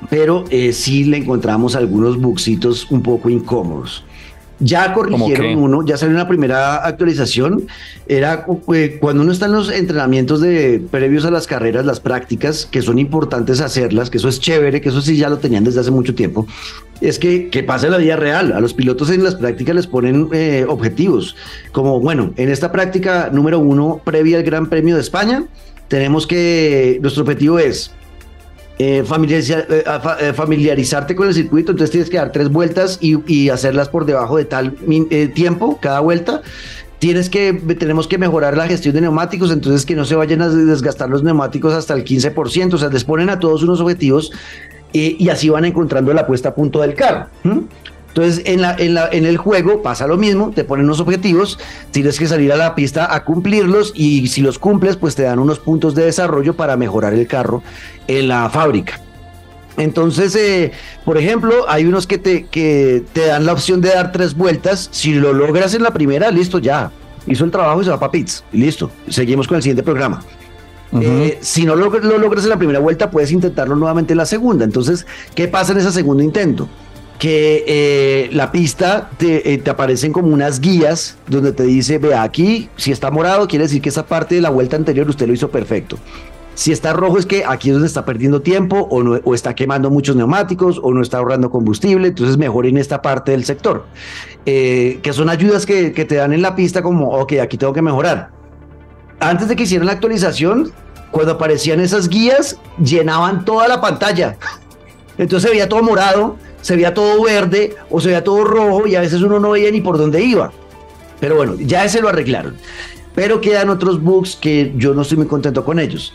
pero 0.09 0.45
eh, 0.49 0.73
sí 0.73 1.03
le 1.05 1.17
encontramos 1.17 1.75
algunos 1.75 2.19
bugsitos 2.19 2.89
un 2.91 3.01
poco 3.01 3.29
incómodos. 3.29 4.03
Ya 4.61 4.93
corrigieron 4.93 5.57
uno, 5.57 5.85
ya 5.85 5.95
salió 5.95 6.15
una 6.15 6.27
primera 6.27 6.85
actualización. 6.85 7.67
Era 8.07 8.45
eh, 8.73 8.97
cuando 8.99 9.23
uno 9.23 9.31
está 9.31 9.45
en 9.45 9.53
los 9.53 9.71
entrenamientos 9.71 10.41
de 10.41 10.81
previos 10.91 11.23
a 11.23 11.31
las 11.31 11.47
carreras, 11.47 11.85
las 11.85 12.01
prácticas, 12.01 12.65
que 12.65 12.81
son 12.81 12.99
importantes 12.99 13.61
hacerlas, 13.61 14.09
que 14.09 14.17
eso 14.17 14.27
es 14.27 14.41
chévere, 14.41 14.81
que 14.81 14.89
eso 14.89 15.01
sí 15.01 15.15
ya 15.15 15.29
lo 15.29 15.37
tenían 15.37 15.63
desde 15.63 15.79
hace 15.79 15.91
mucho 15.91 16.13
tiempo. 16.13 16.45
Es 16.99 17.19
que, 17.19 17.49
que 17.49 17.63
pasa 17.63 17.85
en 17.85 17.93
la 17.93 17.99
vida 17.99 18.17
real. 18.17 18.51
A 18.51 18.59
los 18.59 18.73
pilotos 18.73 19.09
en 19.11 19.23
las 19.23 19.35
prácticas 19.35 19.75
les 19.75 19.87
ponen 19.87 20.27
eh, 20.33 20.65
objetivos, 20.67 21.37
como 21.71 22.01
bueno, 22.01 22.33
en 22.35 22.49
esta 22.49 22.73
práctica 22.73 23.29
número 23.31 23.59
uno, 23.59 24.01
previa 24.03 24.37
al 24.39 24.43
Gran 24.43 24.67
Premio 24.67 24.95
de 24.95 25.01
España, 25.01 25.45
tenemos 25.87 26.27
que 26.27 26.99
nuestro 27.01 27.23
objetivo 27.23 27.59
es 27.59 27.91
eh, 28.81 29.03
familiarizar, 29.03 29.67
eh, 29.69 30.31
familiarizarte 30.33 31.13
con 31.13 31.27
el 31.27 31.33
circuito, 31.33 31.71
entonces 31.71 31.91
tienes 31.91 32.09
que 32.09 32.15
dar 32.15 32.31
tres 32.31 32.47
vueltas 32.47 32.97
y, 33.01 33.49
hacerlas 33.49 33.89
por 33.89 34.05
debajo 34.05 34.37
de 34.37 34.45
tal 34.45 34.77
eh, 35.09 35.27
tiempo 35.27 35.77
cada 35.81 35.99
vuelta. 35.99 36.41
Tienes 36.97 37.29
que, 37.29 37.51
tenemos 37.77 38.07
que 38.07 38.17
mejorar 38.17 38.55
la 38.55 38.67
gestión 38.67 38.95
de 38.95 39.01
neumáticos, 39.01 39.51
entonces 39.51 39.85
que 39.85 39.95
no 39.95 40.05
se 40.05 40.15
vayan 40.15 40.41
a 40.41 40.47
desgastar 40.47 41.09
los 41.09 41.23
neumáticos 41.23 41.73
hasta 41.73 41.93
el 41.93 42.05
15%, 42.05 42.73
o 42.73 42.77
sea, 42.77 42.87
les 42.87 43.03
ponen 43.03 43.29
a 43.29 43.39
todos 43.39 43.63
unos 43.63 43.81
objetivos 43.81 44.31
y 44.93 45.27
así 45.27 45.49
van 45.49 45.65
encontrando 45.65 46.13
la 46.13 46.25
puesta 46.25 46.49
a 46.49 46.55
punto 46.55 46.79
del 46.79 46.93
carro. 46.93 47.27
Entonces, 48.09 48.41
en, 48.45 48.61
la, 48.61 48.75
en, 48.77 48.95
la, 48.95 49.07
en, 49.11 49.25
el 49.25 49.37
juego 49.37 49.81
pasa 49.81 50.07
lo 50.07 50.17
mismo, 50.17 50.51
te 50.51 50.63
ponen 50.63 50.85
unos 50.85 50.99
objetivos, 50.99 51.59
tienes 51.91 52.19
que 52.19 52.27
salir 52.27 52.51
a 52.51 52.57
la 52.57 52.75
pista 52.75 53.13
a 53.13 53.23
cumplirlos 53.23 53.93
y 53.95 54.27
si 54.27 54.41
los 54.41 54.59
cumples, 54.59 54.97
pues 54.97 55.15
te 55.15 55.23
dan 55.23 55.39
unos 55.39 55.59
puntos 55.59 55.95
de 55.95 56.05
desarrollo 56.05 56.55
para 56.55 56.75
mejorar 56.75 57.13
el 57.13 57.27
carro 57.27 57.61
en 58.07 58.27
la 58.27 58.49
fábrica. 58.49 58.99
Entonces, 59.77 60.35
eh, 60.35 60.71
por 61.05 61.17
ejemplo, 61.17 61.65
hay 61.69 61.85
unos 61.85 62.05
que 62.05 62.17
te, 62.17 62.47
que 62.47 63.03
te 63.13 63.27
dan 63.27 63.45
la 63.45 63.53
opción 63.53 63.79
de 63.79 63.89
dar 63.89 64.11
tres 64.11 64.35
vueltas. 64.35 64.89
Si 64.91 65.13
lo 65.13 65.31
logras 65.31 65.73
en 65.73 65.83
la 65.83 65.91
primera, 65.91 66.31
listo, 66.31 66.59
ya. 66.59 66.91
Hizo 67.27 67.45
el 67.45 67.51
trabajo 67.51 67.81
y 67.81 67.85
se 67.85 67.91
va 67.91 67.99
para 67.99 68.11
pits. 68.11 68.43
Listo. 68.51 68.91
Seguimos 69.07 69.47
con 69.47 69.55
el 69.57 69.63
siguiente 69.63 69.83
programa. 69.83 70.21
Uh 70.91 70.97
-huh. 70.97 71.03
eh, 71.03 71.37
si 71.41 71.65
no 71.65 71.75
lo, 71.75 71.89
lo 71.89 72.17
logras 72.17 72.43
en 72.43 72.49
la 72.49 72.57
primera 72.57 72.79
vuelta, 72.79 73.09
puedes 73.11 73.31
intentarlo 73.31 73.75
nuevamente 73.75 74.13
en 74.13 74.17
la 74.17 74.25
segunda. 74.25 74.65
Entonces, 74.65 75.05
¿qué 75.35 75.47
pasa 75.47 75.71
en 75.71 75.77
ese 75.77 75.91
segundo 75.91 76.23
intento? 76.23 76.67
Que 77.19 77.65
eh, 77.67 78.29
la 78.31 78.51
pista 78.51 79.09
te, 79.17 79.53
eh, 79.53 79.57
te, 79.57 79.69
aparecen 79.69 80.13
como 80.13 80.29
unas 80.29 80.61
guías 80.61 81.17
donde 81.27 81.51
te 81.51 81.63
dice, 81.63 81.97
vea 81.97 82.23
aquí, 82.23 82.69
si 82.77 82.93
está 82.93 83.11
morado, 83.11 83.47
quiere 83.47 83.65
decir 83.65 83.81
que 83.81 83.89
esa 83.89 84.05
parte 84.05 84.35
de 84.35 84.41
la 84.41 84.49
vuelta 84.49 84.77
anterior 84.77 85.07
usted 85.07 85.27
lo 85.27 85.33
hizo 85.33 85.51
perfecto. 85.51 85.97
Si 86.55 86.71
está 86.71 86.93
rojo 86.93 87.17
es 87.17 87.25
que 87.25 87.43
aquí 87.45 87.69
es 87.69 87.73
donde 87.73 87.87
está 87.87 88.05
perdiendo 88.05 88.41
tiempo 88.41 88.87
o, 88.89 89.33
está 89.33 89.53
quemando 89.53 89.89
muchos 89.89 90.15
neumáticos 90.15 90.79
o 90.81 90.93
no 90.93 91.01
está 91.01 91.17
ahorrando 91.17 91.49
combustible, 91.49 92.09
entonces 92.09 92.37
mejor 92.37 92.65
en 92.65 92.77
esta 92.77 93.01
parte 93.01 93.31
del 93.31 93.45
sector. 93.45 93.85
Eh, 94.45 94.99
que 95.01 95.13
son 95.13 95.29
ayudas 95.29 95.65
que, 95.65 95.93
que 95.93 96.05
te 96.05 96.15
dan 96.15 96.33
en 96.33 96.41
la 96.41 96.55
pista 96.55 96.81
como, 96.81 97.11
ok, 97.11 97.33
aquí 97.41 97.57
tengo 97.57 97.73
que 97.73 97.81
mejorar. 97.81 98.31
Antes 99.19 99.49
de 99.49 99.55
que 99.55 99.63
hicieran 99.63 99.87
la 99.87 99.93
actualización, 99.93 100.71
cuando 101.11 101.33
aparecían 101.33 101.79
esas 101.81 102.07
guías, 102.07 102.57
llenaban 102.77 103.43
toda 103.45 103.67
la 103.67 103.81
pantalla. 103.81 104.37
Entonces 105.17 105.49
se 105.49 105.55
veía 105.55 105.67
todo 105.67 105.83
morado, 105.83 106.37
se 106.61 106.75
veía 106.75 106.93
todo 106.93 107.23
verde 107.23 107.75
o 107.89 107.99
se 107.99 108.07
veía 108.07 108.23
todo 108.23 108.43
rojo 108.43 108.87
y 108.87 108.95
a 108.95 109.01
veces 109.01 109.21
uno 109.21 109.39
no 109.39 109.51
veía 109.51 109.71
ni 109.71 109.81
por 109.81 109.97
dónde 109.97 110.23
iba. 110.23 110.51
Pero 111.19 111.35
bueno, 111.35 111.55
ya 111.59 111.85
ese 111.85 112.01
lo 112.01 112.09
arreglaron. 112.09 112.55
Pero 113.15 113.41
quedan 113.41 113.69
otros 113.69 114.01
bugs 114.01 114.35
que 114.35 114.73
yo 114.77 114.93
no 114.93 115.01
estoy 115.01 115.17
muy 115.17 115.27
contento 115.27 115.65
con 115.65 115.79
ellos. 115.79 116.13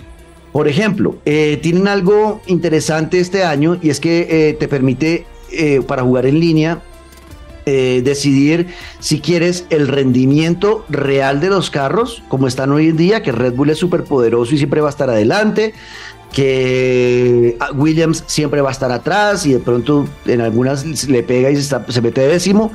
Por 0.53 0.69
ejemplo, 0.69 1.17
eh, 1.25 1.59
tienen 1.63 1.89
algo 1.89 2.41
interesante 2.47 3.19
este 3.19 3.43
año 3.43 3.77
y 3.83 3.91
es 3.91 3.99
que 3.99 4.29
eh, 4.31 4.53
te 4.55 4.69
permite 4.69 5.27
eh, 5.51 5.81
para 5.87 6.03
jugar 6.03 6.27
en 6.27 6.41
línea 6.41 6.83
decidir 7.67 8.67
si 9.01 9.21
quieres 9.21 9.65
el 9.71 9.89
rendimiento 9.89 10.85
real 10.91 11.41
de 11.41 11.49
los 11.49 11.71
carros, 11.71 12.23
como 12.29 12.47
están 12.47 12.71
hoy 12.73 12.91
en 12.91 12.99
día, 12.99 13.23
que 13.23 13.33
Red 13.33 13.55
Bull 13.55 13.71
es 13.71 13.79
súper 13.79 14.05
poderoso 14.05 14.55
y 14.55 14.59
siempre 14.59 14.83
va 14.83 14.89
a 14.89 14.91
estar 14.91 15.09
adelante, 15.09 15.73
que 16.35 17.57
Williams 17.75 18.25
siempre 18.27 18.61
va 18.61 18.71
a 18.71 18.73
estar 18.73 18.91
atrás 18.91 19.47
y 19.47 19.53
de 19.53 19.61
pronto 19.61 20.07
en 20.27 20.41
algunas 20.41 21.07
le 21.09 21.23
pega 21.23 21.49
y 21.49 21.57
se, 21.63 22.03
mete 22.03 22.27
décimo. 22.27 22.73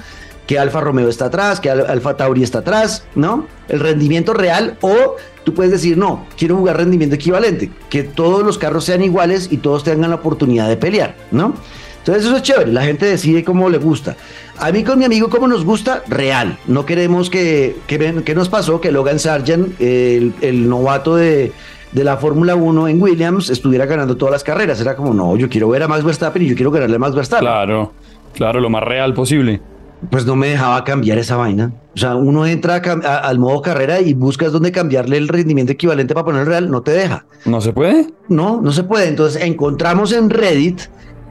que 0.48 0.58
Alfa 0.58 0.80
Romeo 0.80 1.10
está 1.10 1.26
atrás, 1.26 1.60
que 1.60 1.70
Alfa 1.70 2.16
Tauri 2.16 2.42
está 2.42 2.60
atrás, 2.60 3.04
¿no? 3.16 3.48
El 3.68 3.82
rendimiento 3.82 4.34
real 4.34 4.78
o 4.82 5.18
tú 5.44 5.54
puedes 5.54 5.72
decir, 5.74 5.98
no, 5.98 6.26
quiero 6.38 6.56
jugar 6.56 6.78
rendimiento 6.78 7.16
equivalente, 7.16 7.70
que 7.90 8.04
todos 8.04 8.44
los 8.44 8.58
carros 8.58 8.86
sean 8.86 9.04
iguales 9.04 9.50
y 9.52 9.58
todos 9.58 9.84
tengan 9.84 10.10
la 10.10 10.16
oportunidad 10.16 10.70
de 10.70 10.78
pelear, 10.78 11.16
¿no? 11.30 11.54
Entonces 12.00 12.26
eso 12.26 12.38
es 12.38 12.42
chévere, 12.42 12.72
la 12.72 12.84
gente 12.84 13.06
decide 13.06 13.44
cómo 13.44 13.70
le 13.70 13.78
gusta. 13.78 14.16
A 14.58 14.72
mí 14.72 14.86
con 14.86 14.98
mi 14.98 15.06
amigo, 15.06 15.30
¿cómo 15.30 15.48
nos 15.50 15.66
gusta? 15.66 16.02
Real. 16.08 16.58
No 16.66 16.86
queremos 16.86 17.30
que, 17.30 17.76
que, 17.88 18.34
nos 18.34 18.50
pasó 18.50 18.80
que 18.80 18.92
Logan 18.92 19.20
Sargent, 19.20 19.80
el 19.80 20.70
novato 20.70 21.18
de, 21.18 21.52
de 21.92 22.04
la 22.04 22.18
Fórmula 22.18 22.56
1 22.56 22.88
en 22.88 23.02
Williams, 23.02 23.50
estuviera 23.50 23.86
ganando 23.86 24.18
todas 24.18 24.32
las 24.32 24.44
carreras. 24.44 24.80
Era 24.82 24.96
como, 24.96 25.14
no, 25.14 25.36
yo 25.36 25.50
quiero 25.50 25.70
ver 25.70 25.84
a 25.84 25.88
Max 25.88 26.04
Verstappen 26.04 26.42
y 26.42 26.48
yo 26.48 26.56
quiero 26.56 26.72
ganarle 26.72 26.96
a 26.96 27.00
Max 27.00 27.16
Verstappen. 27.16 27.46
Claro, 27.46 27.92
claro, 28.34 28.60
lo 28.60 28.70
más 28.70 28.84
real 28.84 29.14
posible 29.14 29.62
pues 30.10 30.26
no 30.26 30.36
me 30.36 30.48
dejaba 30.48 30.84
cambiar 30.84 31.18
esa 31.18 31.36
vaina. 31.36 31.74
O 31.94 31.98
sea, 31.98 32.16
uno 32.16 32.46
entra 32.46 32.76
al 32.76 33.40
modo 33.40 33.62
carrera 33.62 34.00
y 34.00 34.14
buscas 34.14 34.52
dónde 34.52 34.72
cambiarle 34.72 35.18
el 35.18 35.28
rendimiento 35.28 35.74
equivalente 35.74 36.14
para 36.14 36.26
poner 36.26 36.42
el 36.42 36.48
real, 36.48 36.72
no 36.72 36.82
te 36.82 36.92
deja. 36.92 37.26
¿No 37.46 37.60
se 37.60 37.74
puede? 37.74 38.08
No, 38.30 38.62
no 38.62 38.72
se 38.72 38.84
puede. 38.84 39.08
Entonces 39.08 39.44
encontramos 39.44 40.14
en 40.14 40.30
Reddit 40.30 40.82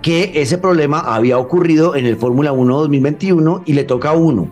que 0.03 0.33
ese 0.35 0.59
problema 0.59 1.01
había 1.01 1.39
ocurrido 1.39 1.97
en 1.97 2.07
el 2.07 2.17
Fórmula 2.17 2.53
1 2.53 2.79
2021 2.81 3.63
y 3.65 3.73
le 3.73 3.85
toca 3.85 4.11
a 4.11 4.13
uno 4.13 4.51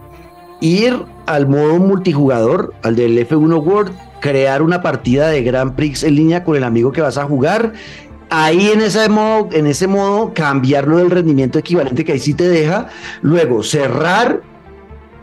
ir 0.60 0.96
al 1.26 1.46
modo 1.46 1.78
multijugador, 1.78 2.72
al 2.82 2.96
del 2.96 3.18
F1 3.18 3.62
World, 3.62 3.92
crear 4.20 4.62
una 4.62 4.82
partida 4.82 5.28
de 5.28 5.42
Grand 5.42 5.74
Prix 5.74 6.02
en 6.02 6.16
línea 6.16 6.44
con 6.44 6.56
el 6.56 6.64
amigo 6.64 6.92
que 6.92 7.00
vas 7.00 7.18
a 7.18 7.24
jugar 7.24 7.72
ahí 8.30 8.70
en 8.70 8.80
ese 8.80 9.08
modo, 9.08 9.48
en 9.52 9.66
ese 9.66 9.86
modo 9.86 10.32
cambiarlo 10.34 10.98
del 10.98 11.10
rendimiento 11.10 11.58
equivalente 11.58 12.04
que 12.04 12.12
ahí 12.12 12.18
sí 12.18 12.34
te 12.34 12.48
deja, 12.48 12.88
luego 13.22 13.62
cerrar, 13.62 14.42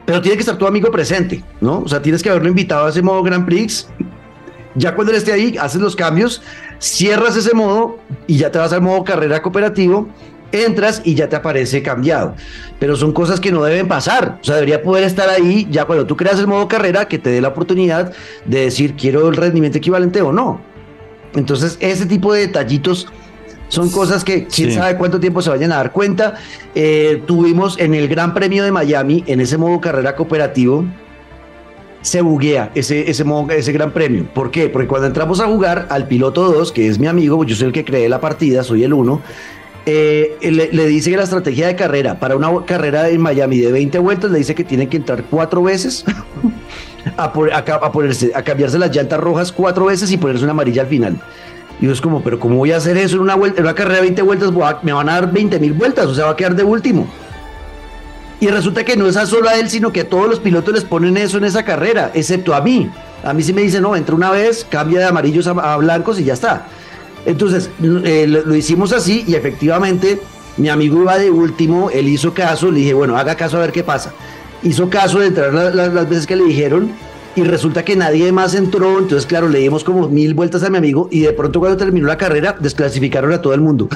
pero 0.06 0.22
tiene 0.22 0.38
que 0.38 0.42
estar 0.42 0.58
tu 0.58 0.68
amigo 0.68 0.92
presente, 0.92 1.44
¿no? 1.62 1.80
O 1.80 1.88
sea, 1.88 2.02
tienes 2.02 2.22
que 2.24 2.30
haberlo 2.30 2.50
invitado 2.50 2.86
a 2.86 2.90
ese 2.90 3.02
modo 3.02 3.24
Grand 3.24 3.46
Prix. 3.46 3.88
Ya 4.76 4.96
cuando 4.96 5.12
él 5.12 5.18
esté 5.18 5.32
ahí, 5.32 5.56
haces 5.58 5.80
los 5.80 5.96
cambios, 5.96 6.42
cierras 6.80 7.38
ese 7.38 7.54
modo 7.54 7.98
y 8.26 8.38
ya 8.38 8.52
te 8.52 8.58
vas 8.58 8.74
al 8.74 8.82
modo 8.82 9.04
carrera 9.04 9.42
cooperativo, 9.42 10.08
entras 10.54 11.02
y 11.04 11.16
ya 11.16 11.30
te 11.30 11.36
aparece 11.36 11.82
cambiado. 11.82 12.36
Pero 12.80 12.96
son 12.96 13.12
cosas 13.12 13.40
que 13.40 13.52
no 13.52 13.64
deben 13.64 13.88
pasar. 13.88 14.40
O 14.42 14.44
sea, 14.44 14.56
debería 14.56 14.82
poder 14.82 15.04
estar 15.04 15.30
ahí 15.30 15.68
ya 15.70 15.86
cuando 15.86 16.06
tú 16.06 16.16
creas 16.16 16.40
el 16.40 16.48
modo 16.48 16.68
carrera 16.68 17.08
que 17.08 17.20
te 17.20 17.30
dé 17.30 17.42
la 17.42 17.50
oportunidad 17.50 18.14
de 18.46 18.62
decir 18.62 18.96
quiero 18.96 19.28
el 19.30 19.36
rendimiento 19.36 19.78
equivalente 19.78 20.22
o 20.22 20.32
no. 20.32 20.62
Entonces, 21.36 21.78
ese 21.80 22.06
tipo 22.06 22.34
de 22.34 22.42
detallitos 22.42 23.08
son 23.68 23.90
cosas 23.90 24.24
que 24.24 24.46
quién 24.46 24.72
sabe 24.72 24.98
cuánto 24.98 25.20
tiempo 25.20 25.42
se 25.42 25.50
vayan 25.50 25.72
a 25.72 25.78
dar 25.78 25.92
cuenta. 25.92 26.36
Eh, 26.76 27.24
tuvimos 27.26 27.80
en 27.80 27.96
el 27.96 28.08
Gran 28.08 28.34
Premio 28.34 28.64
de 28.64 28.72
Miami, 28.72 29.24
en 29.26 29.42
ese 29.42 29.58
modo 29.58 29.82
carrera 29.82 30.16
cooperativo, 30.16 30.86
se 32.04 32.22
buguea 32.22 32.70
ese, 32.76 33.10
ese, 33.10 33.24
modo, 33.24 33.50
ese 33.52 33.72
gran 33.72 33.92
premio. 33.92 34.28
¿Por 34.32 34.52
qué? 34.52 34.70
Porque 34.70 34.88
cuando 34.88 35.08
entramos 35.08 35.40
a 35.40 35.48
jugar 35.48 35.88
al 35.90 36.08
piloto 36.08 36.52
2, 36.52 36.72
que 36.72 36.88
es 36.88 37.00
mi 37.00 37.08
amigo, 37.08 37.44
yo 37.46 37.56
soy 37.56 37.68
el 37.68 37.74
que 37.74 37.86
creé 37.86 38.10
la 38.10 38.20
partida, 38.20 38.62
soy 38.62 38.84
el 38.84 38.94
1, 38.94 39.22
eh, 39.86 40.38
le, 40.42 40.88
dice 40.88 41.12
que 41.12 41.18
la 41.18 41.24
estrategia 41.24 41.68
de 41.68 41.76
carrera, 41.76 42.20
para 42.20 42.36
una 42.36 42.50
carrera 42.66 43.10
en 43.10 43.22
Miami 43.22 43.60
de 43.60 43.72
20 43.72 44.00
vueltas, 44.00 44.32
le 44.32 44.38
dice 44.38 44.56
que 44.56 44.64
tiene 44.64 44.88
que 44.88 44.98
entrar 44.98 45.24
cuatro 45.30 45.64
veces 45.64 46.06
a, 47.18 47.26
a, 47.26 47.92
ponerse, 47.92 48.32
a 48.34 48.44
cambiarse 48.44 48.80
las 48.80 48.96
llantas 48.96 49.20
rojas 49.20 49.52
cuatro 49.52 49.86
veces 49.86 50.12
y 50.12 50.18
ponerse 50.18 50.44
una 50.44 50.52
amarilla 50.52 50.84
al 50.84 50.88
final. 50.88 51.22
Y 51.82 51.86
yo 51.88 51.92
es 51.92 52.02
como, 52.02 52.22
pero 52.24 52.40
¿cómo 52.40 52.58
voy 52.58 52.72
a 52.72 52.78
hacer 52.78 52.98
eso 52.98 53.16
en 53.16 53.22
una, 53.24 53.36
vuelta, 53.36 53.60
en 53.60 53.66
una 53.66 53.76
carrera 53.76 53.96
de 53.96 54.02
20 54.04 54.22
vueltas? 54.22 54.52
me 54.84 54.94
van 54.94 55.10
a 55.10 55.14
dar 55.14 55.32
20 55.32 55.60
mil 55.60 55.74
vueltas, 55.74 56.06
o 56.06 56.16
sea, 56.16 56.26
va 56.26 56.32
a 56.32 56.36
quedar 56.36 56.56
de 56.56 56.64
último. 56.64 57.08
Y 58.40 58.48
resulta 58.48 58.84
que 58.84 58.98
no 58.98 59.08
es 59.08 59.16
a 59.16 59.26
solo 59.26 59.50
a 59.50 59.56
él, 59.56 59.70
sino 59.70 59.92
que 59.92 60.02
a 60.02 60.10
todos 60.10 60.28
los 60.28 60.40
pilotos 60.40 60.74
les 60.74 60.84
ponen 60.84 61.18
eso 61.18 61.38
en 61.38 61.46
esa 61.46 61.64
carrera, 61.64 62.12
excepto 62.14 62.54
a 62.54 62.62
mí. 62.62 62.90
A 63.24 63.34
mí 63.34 63.42
sí 63.42 63.54
me 63.54 63.62
dicen, 63.62 63.84
no, 63.84 63.96
entra 63.96 64.16
una 64.16 64.32
vez, 64.32 64.66
cambia 64.70 65.00
de 65.00 65.06
amarillos 65.06 65.48
a, 65.48 65.78
blancos 65.78 66.20
y 66.20 66.26
ya 66.26 66.34
está. 66.34 66.68
Entonces, 67.26 67.70
eh, 67.82 68.26
lo, 68.28 68.56
hicimos 68.56 68.92
así 68.92 69.24
y 69.28 69.36
efectivamente 69.36 70.20
mi 70.58 70.70
amigo 70.70 71.02
iba 71.02 71.18
de 71.18 71.32
último, 71.32 71.90
él 71.90 72.08
hizo 72.08 72.34
caso, 72.34 72.70
le 72.70 72.80
dije, 72.80 72.94
bueno, 72.94 73.18
haga 73.18 73.36
caso 73.36 73.58
a 73.58 73.62
ver 73.62 73.72
qué 73.72 73.84
pasa 73.84 74.14
hizo 74.64 74.90
caso 74.90 75.20
de 75.20 75.28
entrar 75.28 75.54
las, 75.54 76.10
veces 76.10 76.26
que 76.26 76.36
le 76.36 76.46
dijeron 76.46 76.92
y 77.36 77.44
resulta 77.44 77.84
que 77.84 77.96
nadie 77.96 78.32
más 78.32 78.54
entró, 78.54 79.00
entonces 79.00 79.26
claro, 79.26 79.50
le 79.50 79.60
dimos 79.60 79.84
como 79.84 80.08
mil 80.08 80.34
vueltas 80.34 80.64
a 80.64 80.70
mi 80.70 80.78
amigo 80.78 81.08
y 81.12 81.22
de 81.22 81.34
pronto 81.34 81.60
cuando 81.60 81.78
terminó 81.78 82.08
la 82.08 82.18
carrera 82.18 82.56
desclasificaron 82.60 83.32
a 83.34 83.42
todo 83.42 83.54
el 83.54 83.62
mundo. 83.62 83.90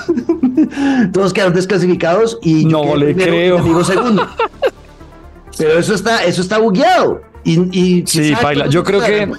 Todos 1.13 1.33
quedaron 1.33 1.53
desclasificados 1.53 2.39
y 2.41 2.65
no 2.65 2.95
le 2.95 3.15
creo. 3.15 3.59
amigo 3.59 3.83
segundo. 3.83 4.27
Pero 5.57 5.79
eso 5.79 5.93
está, 5.93 6.23
eso 6.23 6.41
está 6.41 6.57
bugueado. 6.59 7.21
Y, 7.43 8.03
sí, 8.05 8.33
baila. 8.41 8.67
Yo 8.67 8.83
creo 8.83 9.01
que 9.01 9.29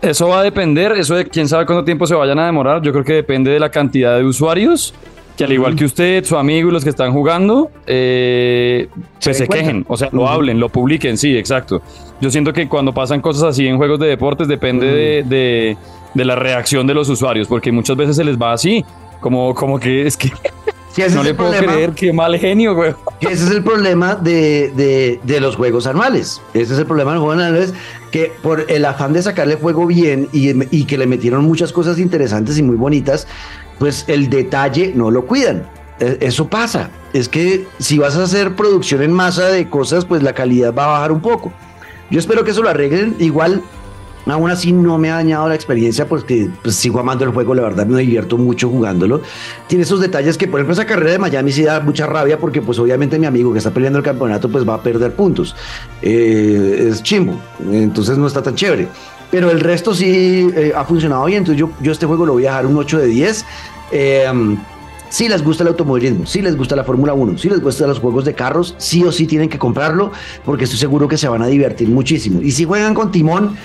eso 0.00 0.28
va 0.28 0.40
a 0.40 0.42
depender, 0.42 0.92
eso 0.92 1.14
de 1.14 1.26
quién 1.26 1.48
sabe 1.48 1.66
cuánto 1.66 1.84
tiempo 1.84 2.06
se 2.06 2.14
vayan 2.14 2.38
a 2.38 2.46
demorar. 2.46 2.80
Yo 2.82 2.92
creo 2.92 3.04
que 3.04 3.12
depende 3.12 3.50
de 3.50 3.60
la 3.60 3.70
cantidad 3.70 4.16
de 4.16 4.24
usuarios 4.24 4.94
que 5.38 5.44
al 5.44 5.52
igual 5.52 5.76
que 5.76 5.84
usted, 5.84 6.24
su 6.24 6.36
amigo 6.36 6.68
y 6.68 6.72
los 6.72 6.82
que 6.82 6.90
están 6.90 7.12
jugando, 7.12 7.70
eh, 7.86 8.88
pues 9.22 9.36
se, 9.38 9.46
quejen, 9.46 9.86
o 9.88 9.96
sea, 9.96 10.08
lo 10.10 10.28
hablen, 10.28 10.58
lo 10.58 10.68
publiquen, 10.68 11.16
sí, 11.16 11.36
exacto. 11.36 11.80
Yo 12.20 12.28
siento 12.28 12.52
que 12.52 12.68
cuando 12.68 12.92
pasan 12.92 13.20
cosas 13.20 13.44
así 13.44 13.64
en 13.64 13.76
juegos 13.76 14.00
de 14.00 14.08
deportes 14.08 14.48
depende 14.48 15.24
de, 15.24 15.76
la 16.14 16.34
reacción 16.34 16.88
de 16.88 16.94
los 16.94 17.08
usuarios, 17.08 17.46
porque 17.46 17.70
muchas 17.70 17.96
veces 17.96 18.16
se 18.16 18.24
les 18.24 18.36
va 18.36 18.52
así, 18.52 18.84
como, 19.20 19.54
como 19.54 19.78
que 19.78 20.08
es 20.08 20.16
que 20.16 20.32
no 21.14 21.22
le 21.22 21.34
puedo 21.34 21.52
creer, 21.52 21.92
qué 21.92 22.12
mal 22.12 22.36
genio, 22.38 22.74
güey. 22.74 22.94
ese 23.20 23.44
es 23.44 23.50
el 23.50 23.62
problema 23.62 24.14
de, 24.14 25.20
los 25.40 25.56
juegos 25.56 25.86
anuales. 25.86 26.40
Ese 26.54 26.74
es 26.74 26.78
el 26.78 26.86
problema 26.86 27.12
de 27.12 27.16
los 27.16 27.24
juegos 27.24 27.44
anuales, 27.44 27.74
que 28.10 28.32
por 28.42 28.66
el 28.68 28.84
afán 28.84 29.12
de 29.12 29.22
sacarle 29.22 29.56
juego 29.56 29.86
bien 29.86 30.28
y, 30.32 30.50
y 30.76 30.84
que 30.84 30.98
le 30.98 31.06
metieron 31.06 31.44
muchas 31.44 31.72
cosas 31.72 31.98
interesantes 31.98 32.58
y 32.58 32.62
muy 32.62 32.76
bonitas, 32.76 33.26
pues 33.78 34.04
el 34.08 34.28
detalle 34.28 34.92
no 34.94 35.10
lo 35.10 35.26
cuidan. 35.26 35.68
E, 36.00 36.18
eso 36.20 36.48
pasa. 36.48 36.90
Es 37.12 37.28
que 37.28 37.66
si 37.78 37.98
vas 37.98 38.16
a 38.16 38.24
hacer 38.24 38.54
producción 38.54 39.02
en 39.02 39.12
masa 39.12 39.46
de 39.46 39.68
cosas, 39.68 40.04
pues 40.04 40.22
la 40.22 40.32
calidad 40.32 40.74
va 40.74 40.84
a 40.84 40.88
bajar 40.88 41.12
un 41.12 41.20
poco. 41.20 41.52
Yo 42.10 42.18
espero 42.18 42.44
que 42.44 42.50
eso 42.50 42.62
lo 42.62 42.70
arreglen. 42.70 43.16
Igual, 43.18 43.62
aún 44.34 44.50
así 44.50 44.72
no 44.72 44.98
me 44.98 45.10
ha 45.10 45.14
dañado 45.14 45.48
la 45.48 45.54
experiencia 45.54 46.06
porque 46.06 46.48
pues, 46.62 46.74
sigo 46.74 47.00
amando 47.00 47.24
el 47.24 47.30
juego. 47.30 47.54
La 47.54 47.62
verdad 47.62 47.86
me 47.86 48.00
divierto 48.00 48.36
mucho 48.38 48.68
jugándolo. 48.68 49.22
Tiene 49.66 49.84
esos 49.84 50.00
detalles 50.00 50.36
que, 50.36 50.46
por 50.46 50.60
ejemplo, 50.60 50.74
esa 50.74 50.86
carrera 50.86 51.12
de 51.12 51.18
Miami 51.18 51.52
sí 51.52 51.62
da 51.62 51.80
mucha 51.80 52.06
rabia 52.06 52.38
porque 52.38 52.62
pues 52.62 52.78
obviamente 52.78 53.18
mi 53.18 53.26
amigo 53.26 53.52
que 53.52 53.58
está 53.58 53.70
peleando 53.70 53.98
el 53.98 54.04
campeonato 54.04 54.48
pues 54.48 54.68
va 54.68 54.74
a 54.74 54.82
perder 54.82 55.14
puntos. 55.14 55.54
Eh, 56.02 56.88
es 56.90 57.02
chimbo. 57.02 57.34
Entonces 57.70 58.18
no 58.18 58.26
está 58.26 58.42
tan 58.42 58.54
chévere 58.54 58.88
pero 59.30 59.50
el 59.50 59.60
resto 59.60 59.94
sí 59.94 60.50
eh, 60.56 60.72
ha 60.74 60.84
funcionado 60.84 61.26
bien. 61.26 61.40
Entonces 61.40 61.60
yo, 61.60 61.70
yo 61.82 61.92
este 61.92 62.06
juego 62.06 62.24
lo 62.24 62.32
voy 62.32 62.46
a 62.46 62.50
dejar 62.50 62.66
un 62.66 62.78
8 62.78 62.98
de 62.98 63.06
10. 63.06 63.44
Eh, 63.92 64.56
si 65.10 65.26
les 65.26 65.42
gusta 65.42 65.62
el 65.62 65.68
automovilismo, 65.68 66.26
si 66.26 66.42
les 66.42 66.54
gusta 66.56 66.76
la 66.76 66.84
Fórmula 66.84 67.14
1, 67.14 67.38
si 67.38 67.48
les 67.48 67.60
gustan 67.60 67.88
los 67.88 67.98
juegos 67.98 68.26
de 68.26 68.34
carros, 68.34 68.74
sí 68.76 69.02
o 69.04 69.12
sí 69.12 69.26
tienen 69.26 69.48
que 69.48 69.58
comprarlo 69.58 70.12
porque 70.44 70.64
estoy 70.64 70.78
seguro 70.78 71.08
que 71.08 71.16
se 71.16 71.28
van 71.28 71.42
a 71.42 71.46
divertir 71.46 71.88
muchísimo. 71.88 72.42
Y 72.42 72.50
si 72.50 72.64
juegan 72.64 72.92
con 72.92 73.10
timón, 73.10 73.56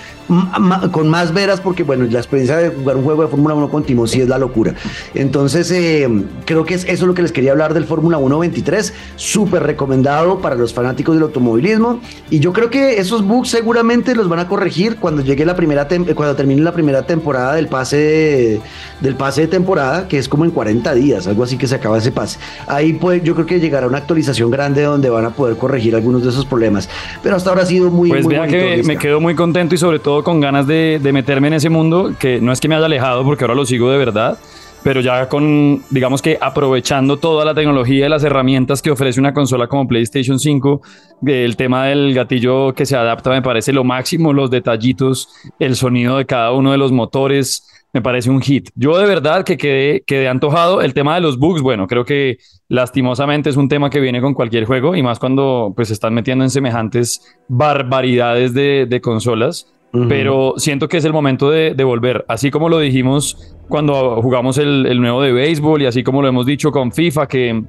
con 0.92 1.08
más 1.08 1.32
veras, 1.34 1.60
porque 1.60 1.82
bueno, 1.82 2.06
la 2.10 2.18
experiencia 2.18 2.56
de 2.56 2.70
jugar 2.70 2.96
un 2.96 3.04
juego 3.04 3.22
de 3.22 3.28
Fórmula 3.28 3.54
1 3.54 3.68
con 3.68 3.84
timón 3.84 4.08
sí 4.08 4.20
es 4.20 4.28
la 4.28 4.38
locura. 4.38 4.74
Entonces, 5.14 5.70
eh, 5.70 6.08
creo 6.44 6.64
que 6.64 6.74
es 6.74 6.84
eso 6.84 7.06
lo 7.06 7.14
que 7.14 7.22
les 7.22 7.32
quería 7.32 7.52
hablar 7.52 7.74
del 7.74 7.84
Fórmula 7.84 8.18
1 8.18 8.38
23. 8.38 8.94
Súper 9.16 9.62
recomendado 9.62 10.40
para 10.40 10.54
los 10.54 10.72
fanáticos 10.72 11.14
del 11.14 11.24
automovilismo. 11.24 12.00
Y 12.30 12.40
yo 12.40 12.52
creo 12.52 12.70
que 12.70 12.98
esos 12.98 13.26
bugs 13.26 13.50
seguramente 13.50 14.14
los 14.14 14.28
van 14.28 14.38
a 14.38 14.48
corregir 14.48 14.96
cuando 14.96 15.22
llegue 15.22 15.44
la 15.44 15.56
primera 15.56 15.86
cuando 16.14 16.34
termine 16.34 16.62
la 16.62 16.72
primera 16.72 17.06
temporada 17.06 17.54
del 17.54 17.68
pase 17.68 18.60
del 19.00 19.16
pase 19.16 19.42
de 19.42 19.46
temporada, 19.48 20.08
que 20.08 20.18
es 20.18 20.28
como 20.28 20.44
en 20.44 20.50
40 20.50 20.94
días 20.94 21.26
algo 21.26 21.44
así 21.44 21.58
que 21.58 21.66
se 21.66 21.74
acaba 21.74 21.98
ese 21.98 22.12
pase. 22.12 22.38
Ahí 22.66 22.94
pues 22.94 23.22
yo 23.22 23.34
creo 23.34 23.46
que 23.46 23.60
llegará 23.60 23.86
una 23.86 23.98
actualización 23.98 24.50
grande 24.50 24.82
donde 24.82 25.10
van 25.10 25.24
a 25.24 25.30
poder 25.30 25.56
corregir 25.56 25.94
algunos 25.94 26.22
de 26.22 26.30
esos 26.30 26.46
problemas. 26.46 26.88
Pero 27.22 27.36
hasta 27.36 27.50
ahora 27.50 27.62
ha 27.62 27.66
sido 27.66 27.90
muy... 27.90 28.08
Pues 28.08 28.26
vea 28.26 28.46
que 28.46 28.82
me 28.84 28.96
quedo 28.96 29.20
muy 29.20 29.34
contento 29.34 29.74
y 29.74 29.78
sobre 29.78 29.98
todo 29.98 30.13
con 30.22 30.40
ganas 30.40 30.66
de, 30.66 31.00
de 31.02 31.12
meterme 31.12 31.48
en 31.48 31.54
ese 31.54 31.70
mundo, 31.70 32.12
que 32.18 32.40
no 32.40 32.52
es 32.52 32.60
que 32.60 32.68
me 32.68 32.76
haya 32.76 32.86
alejado 32.86 33.24
porque 33.24 33.44
ahora 33.44 33.54
lo 33.54 33.66
sigo 33.66 33.90
de 33.90 33.98
verdad 33.98 34.38
pero 34.84 35.00
ya 35.00 35.30
con, 35.30 35.82
digamos 35.88 36.20
que 36.20 36.36
aprovechando 36.38 37.16
toda 37.16 37.44
la 37.46 37.54
tecnología 37.54 38.04
y 38.04 38.08
las 38.08 38.22
herramientas 38.22 38.82
que 38.82 38.90
ofrece 38.90 39.18
una 39.18 39.32
consola 39.32 39.66
como 39.66 39.88
PlayStation 39.88 40.38
5, 40.38 40.82
el 41.26 41.56
tema 41.56 41.86
del 41.86 42.12
gatillo 42.12 42.74
que 42.74 42.84
se 42.84 42.94
adapta 42.94 43.30
me 43.30 43.40
parece 43.40 43.72
lo 43.72 43.82
máximo, 43.82 44.34
los 44.34 44.50
detallitos, 44.50 45.30
el 45.58 45.74
sonido 45.74 46.18
de 46.18 46.26
cada 46.26 46.52
uno 46.52 46.70
de 46.70 46.76
los 46.76 46.92
motores, 46.92 47.66
me 47.94 48.02
parece 48.02 48.28
un 48.28 48.42
hit. 48.42 48.70
Yo 48.74 48.98
de 48.98 49.06
verdad 49.06 49.44
que 49.44 49.56
quedé, 49.56 50.02
quedé 50.04 50.28
antojado. 50.28 50.82
El 50.82 50.92
tema 50.92 51.14
de 51.14 51.20
los 51.20 51.38
bugs, 51.38 51.62
bueno, 51.62 51.86
creo 51.86 52.04
que 52.04 52.38
lastimosamente 52.68 53.48
es 53.50 53.56
un 53.56 53.68
tema 53.68 53.88
que 53.88 54.00
viene 54.00 54.20
con 54.20 54.34
cualquier 54.34 54.64
juego 54.64 54.96
y 54.96 55.02
más 55.02 55.20
cuando 55.20 55.72
pues 55.76 55.88
se 55.88 55.94
están 55.94 56.12
metiendo 56.12 56.44
en 56.44 56.50
semejantes 56.50 57.36
barbaridades 57.48 58.52
de, 58.52 59.00
consolas. 59.00 59.72
Pero 60.08 60.54
siento 60.56 60.88
que 60.88 60.96
es 60.96 61.04
el 61.04 61.12
momento 61.12 61.50
de, 61.50 61.84
volver. 61.84 62.24
Así 62.28 62.50
como 62.50 62.68
lo 62.68 62.80
dijimos 62.80 63.54
cuando 63.68 64.20
jugamos 64.22 64.58
el, 64.58 64.86
el 64.86 65.00
nuevo 65.00 65.22
de 65.22 65.32
béisbol 65.32 65.82
y 65.82 65.86
así 65.86 66.02
como 66.02 66.20
lo 66.20 66.28
hemos 66.28 66.46
dicho 66.46 66.72
con 66.72 66.90
FIFA, 66.90 67.28
que 67.28 67.62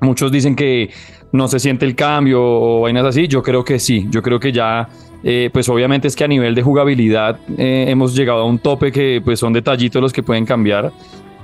muchos 0.00 0.30
dicen 0.30 0.54
que 0.54 0.90
no 1.32 1.48
se 1.48 1.58
siente 1.58 1.84
el 1.84 1.96
cambio 1.96 2.40
o 2.40 2.82
vainas 2.82 3.04
así, 3.04 3.26
yo 3.26 3.42
creo 3.42 3.64
que 3.64 3.78
sí, 3.78 4.06
yo 4.10 4.22
creo 4.22 4.38
que 4.38 4.52
ya 4.52 4.88
eh, 5.24 5.50
pues 5.52 5.68
obviamente 5.68 6.06
es 6.06 6.14
que 6.14 6.22
a 6.22 6.28
nivel 6.28 6.54
de 6.54 6.62
jugabilidad 6.62 7.40
eh, 7.58 7.86
hemos 7.88 8.14
llegado 8.14 8.42
a 8.42 8.44
un 8.44 8.58
tope 8.58 8.92
que 8.92 9.20
pues 9.24 9.40
son 9.40 9.52
detallitos 9.52 10.00
los 10.00 10.12
que 10.12 10.22
pueden 10.22 10.44
cambiar, 10.44 10.92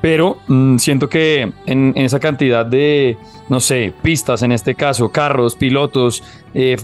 pero 0.00 0.36
mm, 0.46 0.76
siento 0.76 1.08
que 1.08 1.50
en, 1.66 1.92
esa 1.96 2.20
cantidad 2.20 2.64
de, 2.64 3.16
no 3.50 3.60
sé, 3.60 3.92
pistas 4.00 4.42
en 4.42 4.52
este 4.52 4.74
caso, 4.74 5.10
carros, 5.10 5.56
pilotos, 5.56 6.22
eh, 6.54 6.76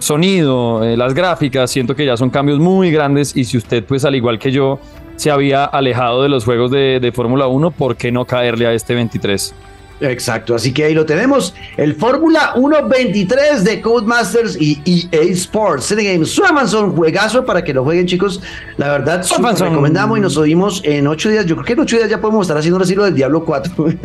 sonido, 0.00 0.82
las 0.96 1.14
gráficas, 1.14 1.70
siento 1.70 1.94
que 1.94 2.06
ya 2.06 2.16
son 2.16 2.30
cambios 2.30 2.58
muy 2.58 2.90
grandes 2.90 3.36
y 3.36 3.44
si 3.44 3.58
usted 3.58 3.84
pues 3.84 4.04
al 4.04 4.16
igual 4.16 4.38
que 4.38 4.50
yo 4.50 4.80
se 5.16 5.30
había 5.30 5.64
alejado 5.64 6.22
de 6.22 6.28
los 6.30 6.44
juegos 6.44 6.70
de, 6.70 6.98
de 6.98 7.12
Fórmula 7.12 7.46
1, 7.46 7.70
¿por 7.72 7.96
qué 7.96 8.10
no 8.10 8.24
caerle 8.24 8.66
a 8.66 8.72
este 8.72 8.94
23? 8.94 9.54
Exacto, 10.00 10.54
así 10.54 10.72
que 10.72 10.84
ahí 10.84 10.94
lo 10.94 11.06
tenemos, 11.06 11.54
el 11.76 11.94
Fórmula 11.94 12.54
1.23 12.56 13.60
de 13.60 13.80
Codemasters 13.80 14.56
y 14.60 14.80
EA 14.84 15.22
Sports. 15.32 15.86
Cine 15.86 16.04
Games, 16.04 16.30
Swamanson, 16.30 16.94
juegazo 16.96 17.44
para 17.44 17.62
que 17.62 17.72
lo 17.72 17.84
jueguen 17.84 18.06
chicos, 18.06 18.40
la 18.76 18.90
verdad, 18.90 19.24
lo 19.38 19.52
recomendamos 19.52 20.18
y 20.18 20.20
nos 20.20 20.36
oímos 20.36 20.82
en 20.84 21.06
ocho 21.06 21.28
días, 21.28 21.46
yo 21.46 21.54
creo 21.54 21.64
que 21.64 21.72
en 21.74 21.80
ocho 21.80 21.96
días 21.96 22.08
ya 22.08 22.20
podemos 22.20 22.42
estar 22.42 22.58
haciendo 22.58 22.78
el 22.78 22.82
asilo 22.82 23.04
del 23.04 23.14
Diablo 23.14 23.44
4, 23.44 23.72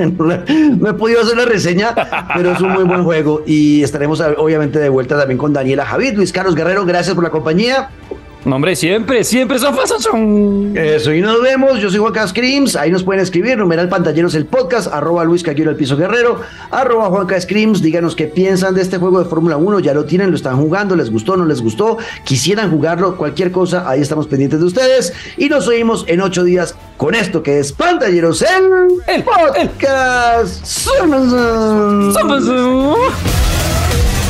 no 0.78 0.90
he 0.90 0.94
podido 0.94 1.22
hacer 1.22 1.38
la 1.38 1.46
reseña, 1.46 1.96
pero 2.36 2.52
es 2.52 2.62
un 2.62 2.70
muy 2.70 2.84
buen 2.84 3.04
juego. 3.04 3.44
Y 3.46 3.84
estaremos 3.84 4.22
obviamente 4.38 4.80
de 4.80 4.90
vuelta 4.90 5.18
también 5.18 5.38
con 5.38 5.54
Daniela 5.54 5.86
Javid, 5.86 6.14
Luis 6.14 6.32
Carlos 6.32 6.56
Guerrero, 6.56 6.86
gracias 6.86 7.16
por 7.16 7.24
la 7.24 7.32
compañía. 7.32 7.90
No, 8.46 8.56
hombre, 8.56 8.74
siempre, 8.78 9.26
siempre 9.26 9.60
son 9.60 9.76
son. 10.00 10.78
Eso, 10.78 11.14
y 11.14 11.20
nos 11.20 11.42
vemos. 11.42 11.80
Yo 11.80 11.90
soy 11.90 12.00
Juan 12.00 12.28
Screams. 12.28 12.78
Ahí 12.78 12.90
nos 12.90 13.04
pueden 13.04 13.22
escribir. 13.22 13.58
Numeral 13.58 13.90
Pantalleros 13.90 14.34
el 14.34 14.46
podcast. 14.46 14.88
Arroba 14.94 15.26
Luis 15.26 15.44
Caguero 15.44 15.70
el 15.72 15.76
Piso 15.76 15.98
Guerrero. 15.98 16.40
Arroba 16.72 17.10
Juan 17.10 17.28
Screams. 17.42 17.82
Díganos 17.82 18.16
qué 18.16 18.28
piensan 18.28 18.76
de 18.76 18.82
este 18.82 18.98
juego 18.98 19.20
de 19.22 19.30
Fórmula 19.30 19.58
1. 19.58 19.82
Ya 19.82 19.94
lo 19.94 20.06
tienen, 20.06 20.30
lo 20.30 20.38
están 20.38 20.56
jugando. 20.56 20.96
¿Les 20.96 21.12
gustó? 21.12 21.36
¿No 21.36 21.44
les 21.46 21.62
gustó? 21.62 21.98
¿Quisieran 22.24 22.72
jugarlo? 22.72 23.18
Cualquier 23.18 23.52
cosa. 23.52 23.90
Ahí 23.90 24.00
estamos 24.00 24.28
pendientes 24.28 24.62
de 24.62 24.66
ustedes. 24.66 25.14
Y 25.36 25.50
nos 25.50 25.68
oímos 25.68 26.06
en 26.08 26.22
ocho 26.22 26.46
días 26.46 26.76
con 26.96 27.16
esto 27.16 27.44
que 27.44 27.60
es 27.60 27.74
Pantalleros 27.74 28.42
en 28.42 29.02
el 29.08 29.24
podcast. 29.24 30.66
Somos. 30.66 31.34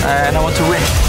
And 0.01 0.35
I 0.35 0.39
want 0.41 0.55
to 0.55 0.63
win. 0.63 1.08